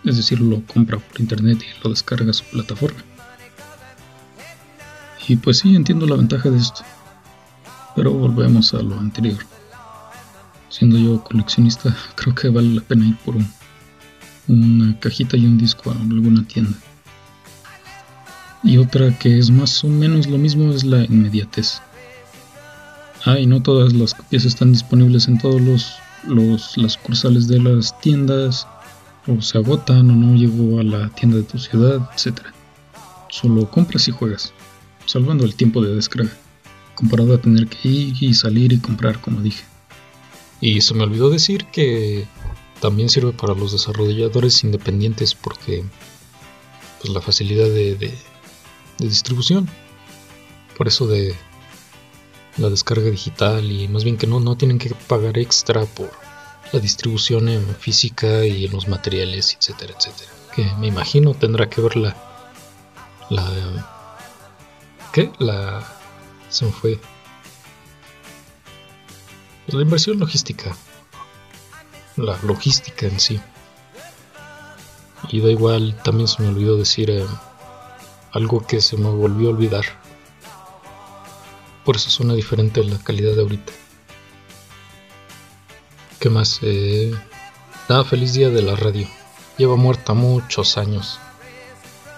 Es 0.04 0.18
decir, 0.18 0.42
lo 0.42 0.62
compra 0.66 0.98
por 0.98 1.22
internet 1.22 1.62
y 1.62 1.84
lo 1.84 1.92
descarga 1.92 2.32
a 2.32 2.34
su 2.34 2.44
plataforma. 2.46 3.00
Y 5.28 5.36
pues 5.38 5.60
sí, 5.60 5.75
entiendo 5.75 6.08
la 6.08 6.16
ventaja 6.16 6.50
de 6.50 6.58
esto. 6.58 6.84
Pero 7.95 8.12
volvemos 8.12 8.73
a 8.73 8.81
lo 8.81 9.00
anterior 9.00 9.38
siendo 10.73 10.97
yo 10.97 11.23
coleccionista, 11.23 11.95
creo 12.15 12.33
que 12.33 12.50
vale 12.50 12.69
la 12.69 12.81
pena 12.81 13.05
ir 13.05 13.17
por 13.17 13.35
una 14.47 15.00
cajita 15.00 15.38
y 15.38 15.45
un 15.45 15.57
disco 15.57 15.91
a 15.91 16.01
alguna 16.01 16.45
tienda. 16.47 16.75
Y 18.63 18.77
otra 18.77 19.17
que 19.19 19.38
es 19.38 19.51
más 19.51 19.83
o 19.83 19.88
menos 19.88 20.27
lo 20.27 20.38
mismo 20.38 20.71
es 20.71 20.83
la 20.83 21.03
inmediatez. 21.03 21.81
Ah, 23.25 23.38
y 23.38 23.45
no 23.45 23.62
todas 23.62 23.93
las 23.93 24.13
copias 24.13 24.45
están 24.45 24.71
disponibles 24.71 25.27
en 25.27 25.38
todos 25.38 25.62
los, 25.62 25.93
los 26.27 26.77
las 26.77 26.93
sucursales 26.93 27.47
de 27.47 27.59
las 27.59 28.00
tiendas, 28.01 28.67
o 29.27 29.41
se 29.41 29.57
agotan, 29.57 30.09
o 30.09 30.13
no 30.13 30.35
llegó 30.35 30.79
a 30.79 30.83
la 30.83 31.09
tienda 31.09 31.38
de 31.38 31.43
tu 31.43 31.57
ciudad, 31.57 32.09
etc. 32.15 32.39
Solo 33.29 33.69
compras 33.69 34.07
y 34.07 34.12
juegas, 34.12 34.53
salvando 35.05 35.45
el 35.45 35.55
tiempo 35.55 35.81
de 35.81 35.95
descarga, 35.95 36.31
comparado 36.95 37.35
a 37.35 37.41
tener 37.41 37.67
que 37.67 37.88
ir 37.88 38.15
y 38.21 38.33
salir 38.33 38.73
y 38.73 38.79
comprar, 38.79 39.19
como 39.21 39.41
dije. 39.41 39.63
Y 40.62 40.81
se 40.81 40.93
me 40.93 41.03
olvidó 41.03 41.29
decir 41.29 41.65
que 41.65 42.25
también 42.79 43.09
sirve 43.09 43.31
para 43.31 43.53
los 43.53 43.71
desarrolladores 43.71 44.63
independientes 44.63 45.35
porque 45.35 45.83
pues 47.01 47.13
la 47.13 47.21
facilidad 47.21 47.67
de, 47.67 48.13
distribución. 48.97 49.69
Por 50.77 50.88
eso 50.88 51.07
de 51.07 51.35
la 52.57 52.69
descarga 52.69 53.09
digital 53.09 53.71
y 53.71 53.88
más 53.88 54.03
bien 54.03 54.17
que 54.17 54.27
no, 54.27 54.39
no 54.39 54.55
tienen 54.55 54.79
que 54.79 54.95
pagar 55.07 55.38
extra 55.38 55.85
por 55.85 56.12
la 56.71 56.79
distribución 56.79 57.50
en 57.50 57.65
física 57.75 58.45
y 58.45 58.65
en 58.65 58.71
los 58.71 58.88
materiales, 58.88 59.57
etcétera, 59.57 59.93
etcétera. 59.97 60.31
Que 60.55 60.63
me 60.79 60.88
imagino 60.88 61.33
tendrá 61.33 61.69
que 61.69 61.81
ver 61.81 61.97
la... 61.97 62.15
la 63.29 63.85
¿Qué? 65.12 65.31
La... 65.39 66.02
Se 66.53 66.65
me 66.65 66.72
fue 66.72 67.00
la 69.65 69.81
inversión 69.81 70.19
logística. 70.19 70.77
La 72.15 72.38
logística 72.43 73.07
en 73.07 73.19
sí. 73.19 73.41
Y 75.29 75.41
da 75.41 75.50
igual, 75.50 76.00
también 76.03 76.27
se 76.27 76.43
me 76.43 76.50
olvidó 76.50 76.77
decir 76.77 77.10
eh, 77.10 77.25
algo 78.33 78.67
que 78.67 78.81
se 78.81 78.98
me 78.98 79.10
volvió 79.10 79.48
a 79.48 79.53
olvidar. 79.53 79.83
Por 81.83 81.95
eso 81.95 82.12
suena 82.12 82.36
diferente 82.36 82.83
la 82.83 83.00
calidad 83.00 83.33
de 83.33 83.41
ahorita. 83.41 83.74
¿Qué 86.19 86.29
más? 86.29 86.60
Eh, 86.62 87.15
nada, 87.89 88.03
feliz 88.03 88.33
día 88.33 88.51
de 88.51 88.62
la 88.62 88.75
radio. 88.75 89.07
Lleva 89.57 89.75
muerta 89.75 90.13
muchos 90.13 90.77
años. 90.77 91.19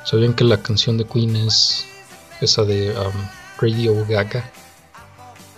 ¿Sabían 0.04 0.34
que 0.34 0.44
la 0.44 0.62
canción 0.62 0.98
de 0.98 1.06
Queen 1.06 1.38
es 1.38 1.86
esa 2.42 2.64
de 2.64 2.94
Radio 3.60 4.06
Gaga? 4.06 4.52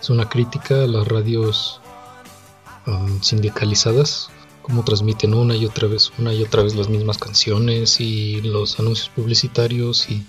Es 0.00 0.10
una 0.10 0.28
crítica 0.28 0.84
a 0.84 0.86
las 0.86 1.08
radios 1.08 1.80
um, 2.86 3.20
sindicalizadas, 3.20 4.30
como 4.62 4.84
transmiten 4.84 5.34
una 5.34 5.56
y 5.56 5.66
otra 5.66 5.88
vez, 5.88 6.12
una 6.18 6.32
y 6.32 6.42
otra 6.42 6.62
vez 6.62 6.76
las 6.76 6.88
mismas 6.88 7.18
canciones 7.18 8.00
y 8.00 8.40
los 8.42 8.78
anuncios 8.78 9.08
publicitarios 9.08 10.08
y 10.10 10.24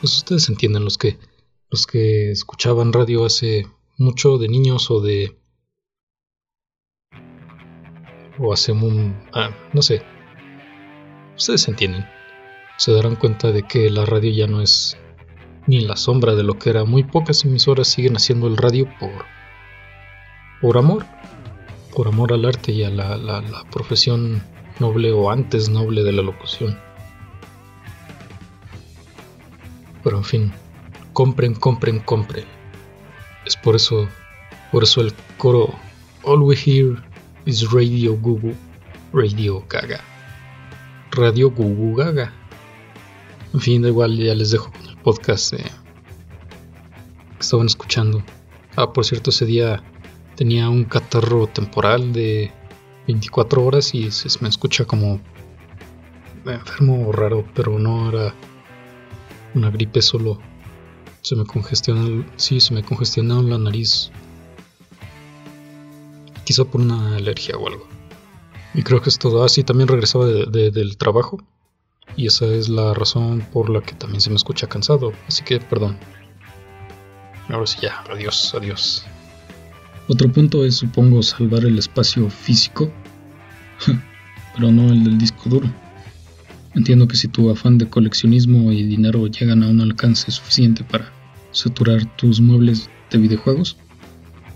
pues 0.00 0.16
ustedes 0.16 0.48
entienden 0.48 0.84
los 0.84 0.98
que 0.98 1.18
los 1.70 1.86
que 1.86 2.30
escuchaban 2.30 2.92
radio 2.92 3.24
hace 3.24 3.66
mucho 3.98 4.36
de 4.38 4.48
niños 4.48 4.90
o 4.90 5.00
de 5.00 5.38
o 8.38 8.52
hace 8.52 8.72
un 8.72 9.16
ah, 9.32 9.50
no 9.72 9.80
sé 9.80 10.02
ustedes 11.36 11.66
entienden 11.68 12.04
se 12.78 12.92
darán 12.92 13.16
cuenta 13.16 13.52
de 13.52 13.62
que 13.62 13.90
la 13.90 14.04
radio 14.04 14.32
ya 14.32 14.46
no 14.46 14.60
es 14.60 14.96
ni 15.66 15.80
la 15.80 15.96
sombra 15.96 16.34
de 16.34 16.42
lo 16.42 16.58
que 16.58 16.70
era. 16.70 16.84
Muy 16.84 17.04
pocas 17.04 17.44
emisoras 17.44 17.88
siguen 17.88 18.16
haciendo 18.16 18.46
el 18.46 18.56
radio 18.56 18.88
por, 18.98 19.24
por 20.60 20.78
amor, 20.78 21.04
por 21.94 22.08
amor 22.08 22.32
al 22.32 22.44
arte 22.44 22.72
y 22.72 22.82
a 22.82 22.90
la, 22.90 23.16
la, 23.16 23.42
profesión 23.70 24.42
noble 24.80 25.12
o 25.12 25.30
antes 25.30 25.68
noble 25.68 26.02
de 26.02 26.12
la 26.12 26.22
locución. 26.22 26.78
Pero 30.02 30.18
en 30.18 30.24
fin, 30.24 30.52
compren, 31.12 31.54
compren, 31.54 32.00
compren. 32.00 32.44
Es 33.46 33.56
por 33.56 33.76
eso, 33.76 34.08
por 34.70 34.82
eso 34.82 35.00
el 35.00 35.12
coro 35.36 35.74
All 36.24 36.42
we 36.42 36.54
hear 36.54 37.02
is 37.46 37.72
Radio 37.72 38.16
Gugu, 38.16 38.54
Radio 39.12 39.64
Gaga. 39.68 40.00
Radio 41.10 41.50
Gugu 41.50 41.96
Gaga. 41.96 42.32
En 43.52 43.60
fin, 43.60 43.82
da 43.82 43.88
igual, 43.88 44.16
ya 44.16 44.34
les 44.34 44.52
dejo 44.52 44.70
con 44.70 44.91
podcast 45.02 45.54
que 45.54 45.64
estaban 47.40 47.66
escuchando. 47.66 48.22
Ah, 48.76 48.92
por 48.92 49.04
cierto, 49.04 49.30
ese 49.30 49.44
día 49.46 49.82
tenía 50.36 50.68
un 50.68 50.84
catarro 50.84 51.46
temporal 51.46 52.12
de 52.12 52.50
24 53.06 53.64
horas 53.64 53.94
y 53.94 54.10
se 54.10 54.28
me 54.40 54.48
escucha 54.48 54.84
como 54.84 55.20
enfermo 56.46 57.08
o 57.08 57.12
raro, 57.12 57.44
pero 57.54 57.78
no 57.78 58.08
era 58.08 58.34
una 59.54 59.70
gripe, 59.70 60.02
solo 60.02 60.38
se 61.20 61.36
me 61.36 61.44
congestionó, 61.44 62.24
sí, 62.36 62.60
se 62.60 62.74
me 62.74 62.82
congestionó 62.82 63.42
la 63.42 63.58
nariz. 63.58 64.10
Quizá 66.44 66.64
por 66.64 66.80
una 66.80 67.16
alergia 67.16 67.56
o 67.56 67.68
algo. 67.68 67.86
Y 68.74 68.82
creo 68.82 69.00
que 69.00 69.10
es 69.10 69.18
todo. 69.18 69.44
Ah, 69.44 69.48
sí, 69.48 69.62
también 69.62 69.88
regresaba 69.88 70.26
del 70.26 70.96
trabajo. 70.96 71.38
Y 72.16 72.26
esa 72.26 72.46
es 72.46 72.68
la 72.68 72.94
razón 72.94 73.46
por 73.52 73.70
la 73.70 73.80
que 73.80 73.94
también 73.94 74.20
se 74.20 74.30
me 74.30 74.36
escucha 74.36 74.66
cansado. 74.66 75.12
Así 75.28 75.42
que 75.42 75.60
perdón. 75.60 75.96
Ahora 77.48 77.66
sí 77.66 77.78
ya, 77.82 78.02
adiós, 78.10 78.54
adiós. 78.54 79.04
Otro 80.08 80.30
punto 80.30 80.64
es 80.64 80.76
supongo 80.76 81.22
salvar 81.22 81.64
el 81.64 81.78
espacio 81.78 82.28
físico, 82.28 82.92
pero 84.54 84.70
no 84.70 84.92
el 84.92 85.04
del 85.04 85.18
disco 85.18 85.48
duro. 85.48 85.70
Entiendo 86.74 87.06
que 87.06 87.16
si 87.16 87.28
tu 87.28 87.50
afán 87.50 87.78
de 87.78 87.88
coleccionismo 87.88 88.72
y 88.72 88.82
dinero 88.82 89.26
llegan 89.26 89.62
a 89.62 89.68
un 89.68 89.80
alcance 89.80 90.30
suficiente 90.30 90.84
para 90.84 91.12
saturar 91.50 92.04
tus 92.16 92.40
muebles 92.40 92.88
de 93.10 93.18
videojuegos, 93.18 93.76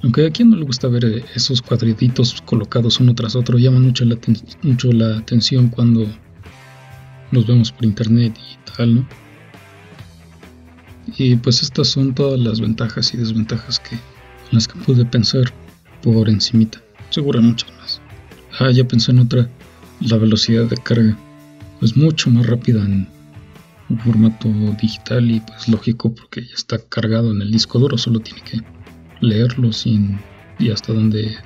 aunque 0.03 0.27
a 0.27 0.31
quien 0.31 0.51
no 0.51 0.57
le 0.57 0.65
gusta 0.65 0.89
ver 0.89 1.25
esos 1.35 1.61
cuadrititos 1.63 2.41
colocados 2.43 3.01
uno 3.01 3.15
tras 3.15 3.37
otro, 3.37 3.59
llama 3.59 3.81
mucho 3.81 4.05
la, 4.05 4.17
mucho 4.63 4.93
la 4.93 5.19
atención 5.19 5.69
cuando 5.69 6.07
nos 7.33 7.47
vemos 7.47 7.73
por 7.73 7.85
internet 7.85 8.37
y 8.39 8.77
tal, 8.77 8.95
¿no? 8.97 9.09
Y 11.17 11.37
pues 11.37 11.63
estas 11.63 11.89
son 11.89 12.15
todas 12.15 12.39
las 12.41 12.61
ventajas 12.61 13.15
y 13.15 13.17
desventajas 13.17 13.81
que 13.81 13.97
las 14.51 14.69
que 14.69 14.79
pude 14.81 15.05
pensar 15.05 15.53
por 16.03 16.29
encimita. 16.29 16.81
Seguro 17.11 17.41
muchas 17.41 17.73
más. 17.79 18.01
Ah, 18.59 18.71
ya 18.71 18.87
pensé 18.87 19.13
en 19.13 19.21
otra. 19.21 19.49
La 20.01 20.17
velocidad 20.17 20.65
de 20.65 20.77
carga 20.77 21.17
es 21.81 21.97
mucho 21.97 22.31
más 22.31 22.47
rápida 22.47 22.85
en 22.85 23.09
formato 24.05 24.49
digital 24.81 25.31
y 25.31 25.41
pues 25.41 25.69
lógico 25.69 26.15
porque 26.15 26.43
ya 26.43 26.55
está 26.55 26.79
cargado 26.79 27.31
en 27.31 27.41
el 27.41 27.53
disco 27.53 27.79
duro, 27.79 27.97
solo 27.97 28.21
tiene 28.21 28.43
que 28.43 28.61
leerlo 29.21 29.71
y 30.59 30.71
hasta 30.71 30.93
donde 30.93 31.37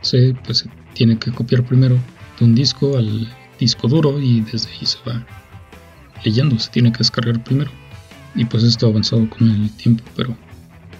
sé 0.00 0.34
pues 0.44 0.64
tiene 0.94 1.18
que 1.18 1.30
copiar 1.30 1.64
primero 1.64 1.98
de 2.38 2.44
un 2.44 2.54
disco 2.54 2.96
al 2.96 3.28
disco 3.60 3.86
duro 3.86 4.18
y 4.18 4.40
desde 4.40 4.70
ahí 4.70 4.86
se 4.86 4.98
va 5.08 5.24
leyendo, 6.24 6.58
se 6.58 6.70
tiene 6.70 6.90
que 6.90 6.98
descargar 6.98 7.42
primero. 7.44 7.70
Y 8.34 8.44
pues 8.44 8.62
esto 8.62 8.86
ha 8.86 8.90
avanzado 8.90 9.28
con 9.28 9.50
el 9.50 9.70
tiempo, 9.76 10.02
pero, 10.16 10.36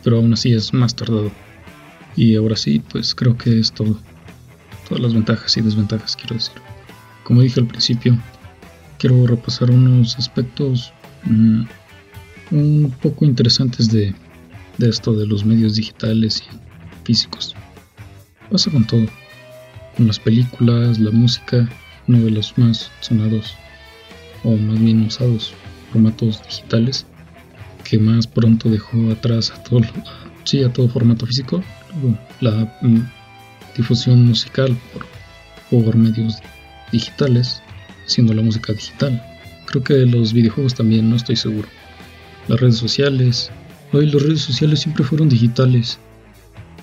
pero 0.04 0.18
aún 0.18 0.32
así 0.32 0.52
es 0.52 0.72
más 0.72 0.94
tardado. 0.94 1.30
Y 2.16 2.36
ahora 2.36 2.56
sí, 2.56 2.80
pues 2.90 3.14
creo 3.14 3.36
que 3.36 3.58
es 3.58 3.72
todo. 3.72 3.98
Todas 4.88 5.02
las 5.02 5.14
ventajas 5.14 5.56
y 5.56 5.60
desventajas, 5.60 6.16
quiero 6.16 6.34
decir. 6.34 6.54
Como 7.24 7.42
dije 7.42 7.60
al 7.60 7.66
principio, 7.66 8.18
quiero 8.98 9.26
repasar 9.26 9.70
unos 9.70 10.18
aspectos 10.18 10.92
mm, 11.24 11.62
un 12.50 12.94
poco 13.00 13.24
interesantes 13.24 13.90
de, 13.90 14.14
de 14.78 14.88
esto 14.88 15.12
de 15.12 15.26
los 15.26 15.44
medios 15.44 15.76
digitales 15.76 16.42
y 16.42 17.04
físicos. 17.04 17.54
Pasa 18.50 18.70
con 18.70 18.84
todo. 18.86 19.06
Con 19.96 20.08
las 20.08 20.18
películas, 20.18 20.98
la 20.98 21.10
música, 21.12 21.68
uno 22.10 22.24
de 22.24 22.30
los 22.32 22.58
más 22.58 22.90
sonados 23.00 23.54
o 24.42 24.56
más 24.56 24.80
bien 24.80 25.02
usados 25.02 25.54
formatos 25.92 26.42
digitales 26.42 27.06
que 27.84 27.98
más 27.98 28.26
pronto 28.26 28.68
dejó 28.68 29.12
atrás 29.12 29.52
a 29.52 29.62
todo, 29.62 29.82
sí, 30.44 30.62
a 30.64 30.72
todo 30.72 30.88
formato 30.88 31.24
físico, 31.24 31.62
la 32.40 32.76
mm, 32.82 33.00
difusión 33.76 34.26
musical 34.26 34.76
por, 35.70 35.96
medios 35.96 36.38
digitales, 36.90 37.62
siendo 38.06 38.34
la 38.34 38.42
música 38.42 38.72
digital. 38.72 39.22
Creo 39.66 39.84
que 39.84 39.94
los 40.06 40.32
videojuegos 40.32 40.74
también, 40.74 41.08
no 41.08 41.16
estoy 41.16 41.36
seguro. 41.36 41.68
Las 42.48 42.60
redes 42.60 42.76
sociales, 42.76 43.50
hoy 43.92 44.06
las 44.06 44.22
redes 44.22 44.40
sociales 44.40 44.80
siempre 44.80 45.04
fueron 45.04 45.28
digitales. 45.28 45.98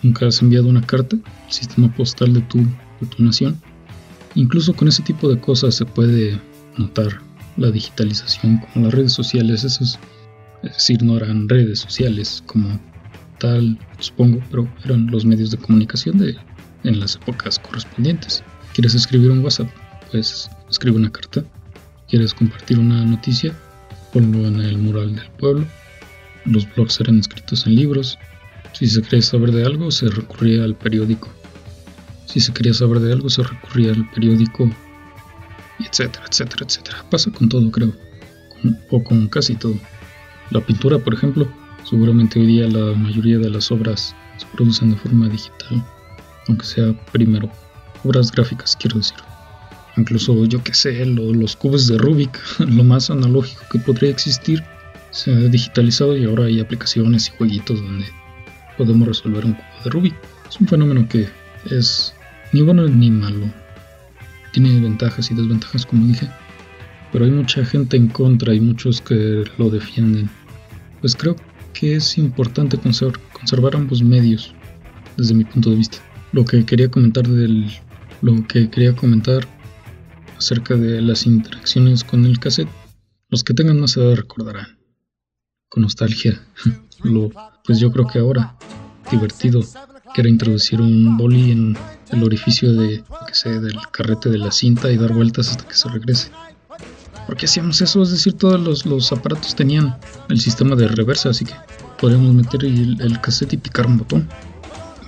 Nunca 0.04 0.28
has 0.28 0.42
enviado 0.42 0.70
una 0.70 0.82
carta, 0.82 1.18
el 1.18 1.54
sistema 1.54 1.94
postal 1.94 2.34
de 2.34 2.42
tu, 2.42 2.60
de 2.60 3.08
tu 3.10 3.24
nación. 3.24 3.62
Incluso 4.38 4.76
con 4.76 4.88
ese 4.88 5.02
tipo 5.02 5.28
de 5.28 5.40
cosas 5.40 5.74
se 5.74 5.84
puede 5.84 6.40
notar 6.78 7.22
la 7.58 7.72
digitalización, 7.72 8.60
como 8.60 8.86
las 8.86 8.94
redes 8.94 9.12
sociales, 9.12 9.64
esos 9.64 9.98
es 10.62 10.74
decir, 10.74 11.02
no 11.02 11.18
eran 11.18 11.50
redes 11.50 11.80
sociales 11.80 12.44
como 12.46 12.80
tal, 13.40 13.80
supongo, 13.98 14.40
pero 14.52 14.72
eran 14.86 15.08
los 15.08 15.26
medios 15.26 15.50
de 15.50 15.58
comunicación 15.58 16.20
de, 16.20 16.36
en 16.84 17.00
las 17.00 17.16
épocas 17.16 17.58
correspondientes. 17.58 18.44
¿Quieres 18.76 18.94
escribir 18.94 19.32
un 19.32 19.44
WhatsApp? 19.44 19.70
Pues 20.12 20.52
escribe 20.70 20.98
una 20.98 21.12
carta. 21.12 21.44
¿Quieres 22.08 22.36
compartir 22.36 22.78
una 22.78 23.04
noticia? 23.06 23.58
Ponlo 24.14 24.48
en 24.48 24.60
el 24.60 24.78
mural 24.78 25.16
del 25.16 25.32
pueblo. 25.32 25.66
Los 26.46 26.72
blogs 26.76 27.00
eran 27.00 27.18
escritos 27.18 27.66
en 27.66 27.74
libros. 27.74 28.20
Si 28.74 28.86
se 28.86 29.02
quería 29.02 29.24
saber 29.24 29.52
de 29.52 29.66
algo, 29.66 29.90
se 29.90 30.10
recurría 30.10 30.64
al 30.64 30.76
periódico. 30.76 31.34
Si 32.28 32.42
se 32.42 32.54
quería 32.54 32.74
saber 32.74 33.00
de 33.00 33.14
algo, 33.14 33.30
se 33.30 33.42
recurría 33.42 33.92
al 33.92 34.10
periódico, 34.12 34.70
etcétera, 35.80 36.26
etcétera, 36.30 36.66
etcétera. 36.66 37.06
Pasa 37.10 37.32
con 37.32 37.50
todo, 37.50 37.72
creo. 37.72 37.94
o 38.92 39.04
con 39.04 39.28
casi 39.28 39.56
todo. 39.56 39.76
La 40.52 40.62
pintura, 40.62 41.00
por 41.00 41.14
ejemplo, 41.14 41.48
seguramente 41.90 42.40
hoy 42.40 42.48
día 42.48 42.68
la 42.68 42.94
mayoría 42.96 43.38
de 43.38 43.50
las 43.50 43.72
obras 43.72 44.16
se 44.38 44.46
producen 44.56 44.92
de 44.92 44.98
forma 44.98 45.30
digital, 45.30 45.86
aunque 46.48 46.66
sea 46.66 46.94
primero 47.12 47.50
obras 48.04 48.32
gráficas, 48.32 48.76
quiero 48.76 48.98
decir. 48.98 49.18
Incluso 49.96 50.46
yo 50.46 50.64
que 50.64 50.74
sé, 50.74 51.06
los 51.06 51.56
cubos 51.56 51.88
de 51.88 51.98
Rubik, 51.98 52.40
lo 52.60 52.84
más 52.84 53.10
analógico 53.10 53.64
que 53.72 53.80
podría 53.80 54.10
existir, 54.10 54.64
se 55.12 55.32
ha 55.32 55.50
digitalizado 55.50 56.16
y 56.16 56.26
ahora 56.26 56.46
hay 56.46 56.60
aplicaciones 56.60 57.30
y 57.30 57.38
jueguitos 57.38 57.82
donde 57.82 58.06
podemos 58.78 59.08
resolver 59.08 59.46
un 59.46 59.54
cubo 59.54 59.84
de 59.84 59.90
Rubik. 59.90 60.16
Es 60.50 60.60
un 60.60 60.68
fenómeno 60.68 61.08
que 61.08 61.28
es 61.72 62.14
ni 62.54 62.62
bueno 62.62 62.88
ni 62.88 63.12
malo. 63.12 63.52
Tiene 64.54 64.80
ventajas 64.80 65.30
y 65.32 65.36
desventajas, 65.36 65.86
como 65.86 66.08
dije, 66.08 66.30
pero 67.12 67.26
hay 67.26 67.32
mucha 67.32 67.64
gente 67.66 67.98
en 67.98 68.08
contra 68.08 68.54
y 68.54 68.60
muchos 68.60 69.02
que 69.02 69.44
lo 69.58 69.70
defienden. 69.70 70.30
Pues 71.02 71.16
creo 71.16 71.36
que 71.74 71.96
es 71.96 72.18
importante 72.18 72.78
conservar 72.78 73.76
ambos 73.76 74.02
medios 74.02 74.54
desde 75.16 75.34
mi 75.34 75.44
punto 75.44 75.70
de 75.70 75.76
vista. 75.76 75.98
Lo 76.32 76.46
que 76.46 76.66
quería 76.66 76.90
comentar 76.90 77.28
del 77.28 77.72
lo 78.22 78.48
que 78.48 78.70
quería 78.70 78.96
comentar 78.96 79.48
acerca 80.38 80.76
de 80.76 81.02
las 81.02 81.26
interacciones 81.26 82.04
con 82.04 82.26
el 82.26 82.40
cassette, 82.40 82.70
los 83.30 83.44
que 83.44 83.54
tengan 83.54 83.80
más 83.80 83.96
edad 83.98 84.16
recordarán 84.16 84.80
con 85.70 85.84
nostalgia. 85.84 86.42
lo, 87.04 87.30
pues 87.66 87.80
yo 87.80 87.92
creo 87.92 88.08
que 88.08 88.20
ahora 88.20 88.58
divertido 89.12 89.62
que 90.14 90.28
introducir 90.28 90.82
un 90.82 91.18
boli 91.18 91.52
en 91.52 91.78
el 92.12 92.24
orificio 92.24 92.74
de, 92.74 93.04
que 93.28 93.34
sé, 93.34 93.60
del 93.60 93.78
carrete 93.92 94.30
de 94.30 94.38
la 94.38 94.52
cinta 94.52 94.92
y 94.92 94.98
dar 94.98 95.14
vueltas 95.14 95.50
hasta 95.50 95.68
que 95.68 95.74
se 95.74 95.90
regrese. 95.90 96.32
¿Por 97.26 97.36
qué 97.36 97.46
hacíamos 97.46 97.82
eso? 97.82 98.02
Es 98.04 98.12
decir, 98.12 98.34
todos 98.34 98.86
los, 98.86 99.12
aparatos 99.12 99.54
tenían 99.56 99.98
el 100.30 100.40
sistema 100.40 100.76
de 100.76 100.88
reversa, 100.88 101.30
así 101.30 101.44
que 101.44 101.54
podríamos 102.00 102.34
meter 102.34 102.64
el, 102.64 103.20
cassette 103.22 103.54
y 103.54 103.58
picar 103.58 103.86
un 103.88 103.98
botón. 103.98 104.30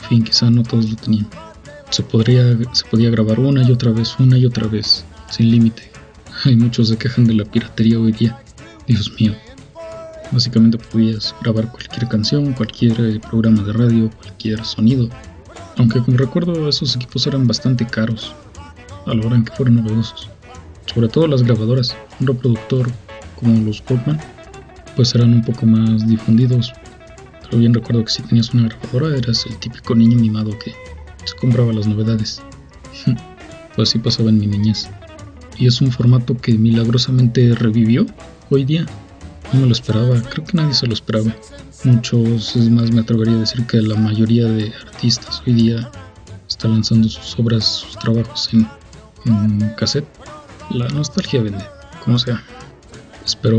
En 0.04 0.10
fin, 0.10 0.24
quizá 0.24 0.50
no 0.50 0.64
todos 0.64 0.90
lo 0.90 0.96
tenían. 0.98 1.28
Se, 1.92 2.04
podría, 2.04 2.58
se 2.74 2.86
podía 2.86 3.10
grabar 3.10 3.40
una 3.40 3.64
y 3.64 3.72
otra 3.72 3.92
vez, 3.92 4.20
una 4.20 4.38
y 4.38 4.46
otra 4.46 4.68
vez, 4.68 5.06
sin 5.30 5.50
límite. 5.50 5.92
Hay 6.44 6.56
muchos 6.56 6.90
se 6.90 6.98
quejan 6.98 7.26
de 7.26 7.36
la 7.36 7.46
piratería 7.46 8.00
hoy 8.00 8.12
día. 8.12 8.38
Dios 8.86 9.12
mío. 9.20 9.34
Básicamente 10.32 10.78
podías 10.78 11.34
grabar 11.42 11.72
cualquier 11.72 12.08
canción, 12.08 12.54
cualquier 12.54 13.00
eh, 13.00 13.20
programa 13.20 13.64
de 13.64 13.74
radio, 13.74 14.10
cualquier 14.22 14.64
sonido. 14.66 15.10
Aunque 15.80 16.00
como 16.02 16.18
recuerdo 16.18 16.70
esos 16.70 16.96
equipos 16.96 17.26
eran 17.26 17.48
bastante 17.48 17.88
caros 17.88 18.36
a 19.08 19.14
la 19.16 19.26
hora 19.26 19.36
en 19.38 19.46
que 19.46 19.54
fueron 19.54 19.78
novedosos 19.78 20.30
sobre 20.94 21.08
todo 21.08 21.28
las 21.28 21.44
grabadoras, 21.44 21.96
un 22.20 22.28
reproductor 22.28 22.90
como 23.40 23.64
los 23.64 23.84
Walkman, 23.90 24.20
pues 24.96 25.14
eran 25.16 25.34
un 25.34 25.44
poco 25.44 25.66
más 25.66 26.08
difundidos. 26.08 26.74
Pero 27.44 27.60
bien 27.60 27.74
recuerdo 27.74 28.04
que 28.04 28.12
si 28.12 28.24
tenías 28.24 28.54
una 28.54 28.70
grabadora 28.70 29.16
eras 29.16 29.46
el 29.46 29.58
típico 29.58 29.96
niño 29.96 30.18
mimado 30.18 30.52
que 30.60 30.72
se 31.26 31.36
compraba 31.40 31.74
las 31.74 31.88
novedades. 31.88 32.42
pues 33.76 33.90
así 33.90 34.00
pasaba 34.00 34.30
en 34.30 34.40
mi 34.40 34.48
niñez. 34.48 34.90
Y 35.58 35.68
es 35.68 35.80
un 35.82 35.92
formato 35.92 36.36
que 36.38 36.54
milagrosamente 36.54 37.54
revivió 37.54 38.06
hoy 38.50 38.66
día. 38.66 38.86
No 39.54 39.62
me 39.62 39.66
lo 39.66 39.72
esperaba, 39.72 40.22
creo 40.22 40.46
que 40.46 40.58
nadie 40.58 40.74
se 40.74 40.86
lo 40.86 40.94
esperaba. 40.94 41.36
Muchos, 41.84 42.56
es 42.56 42.70
más, 42.70 42.92
me 42.92 43.02
atrevería 43.02 43.36
a 43.36 43.40
decir 43.40 43.66
que 43.66 43.82
la 43.82 43.96
mayoría 43.96 44.46
de 44.46 44.72
artistas 44.86 45.42
hoy 45.48 45.54
día 45.54 45.92
está 46.48 46.68
lanzando 46.68 47.10
sus 47.10 47.40
obras, 47.40 47.66
sus 47.66 47.98
trabajos 47.98 48.50
en, 48.54 49.70
cassette 49.76 50.08
la 50.72 50.88
nostalgia 50.90 51.42
vende, 51.42 51.64
como 52.04 52.20
sea. 52.20 52.44
Espero 53.26 53.58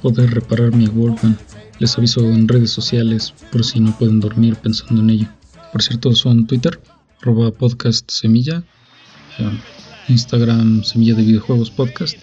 poder 0.00 0.30
reparar 0.30 0.72
mi 0.72 0.86
Walkman. 0.86 1.36
Les 1.78 1.96
aviso 1.98 2.20
en 2.20 2.46
redes 2.46 2.70
sociales 2.70 3.34
por 3.50 3.64
si 3.64 3.80
no 3.80 3.96
pueden 3.98 4.20
dormir 4.20 4.56
pensando 4.56 5.00
en 5.00 5.10
ello. 5.10 5.28
Por 5.72 5.82
cierto, 5.82 6.14
son 6.14 6.46
Twitter, 6.46 6.80
arroba 7.20 7.50
podcast 7.50 8.08
semilla, 8.10 8.62
eh, 9.38 9.60
Instagram 10.08 10.84
semilla 10.84 11.14
de 11.14 11.22
videojuegos 11.22 11.70
podcast. 11.70 12.16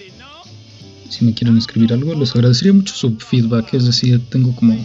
Si 1.10 1.26
me 1.26 1.34
quieren 1.34 1.58
escribir 1.58 1.93
algo, 1.93 2.13
les 2.15 2.36
agradecería 2.36 2.74
mucho 2.74 2.93
su 2.93 3.15
feedback. 3.17 3.74
Es 3.74 3.86
decir, 3.86 4.22
tengo 4.30 4.56
como, 4.56 4.78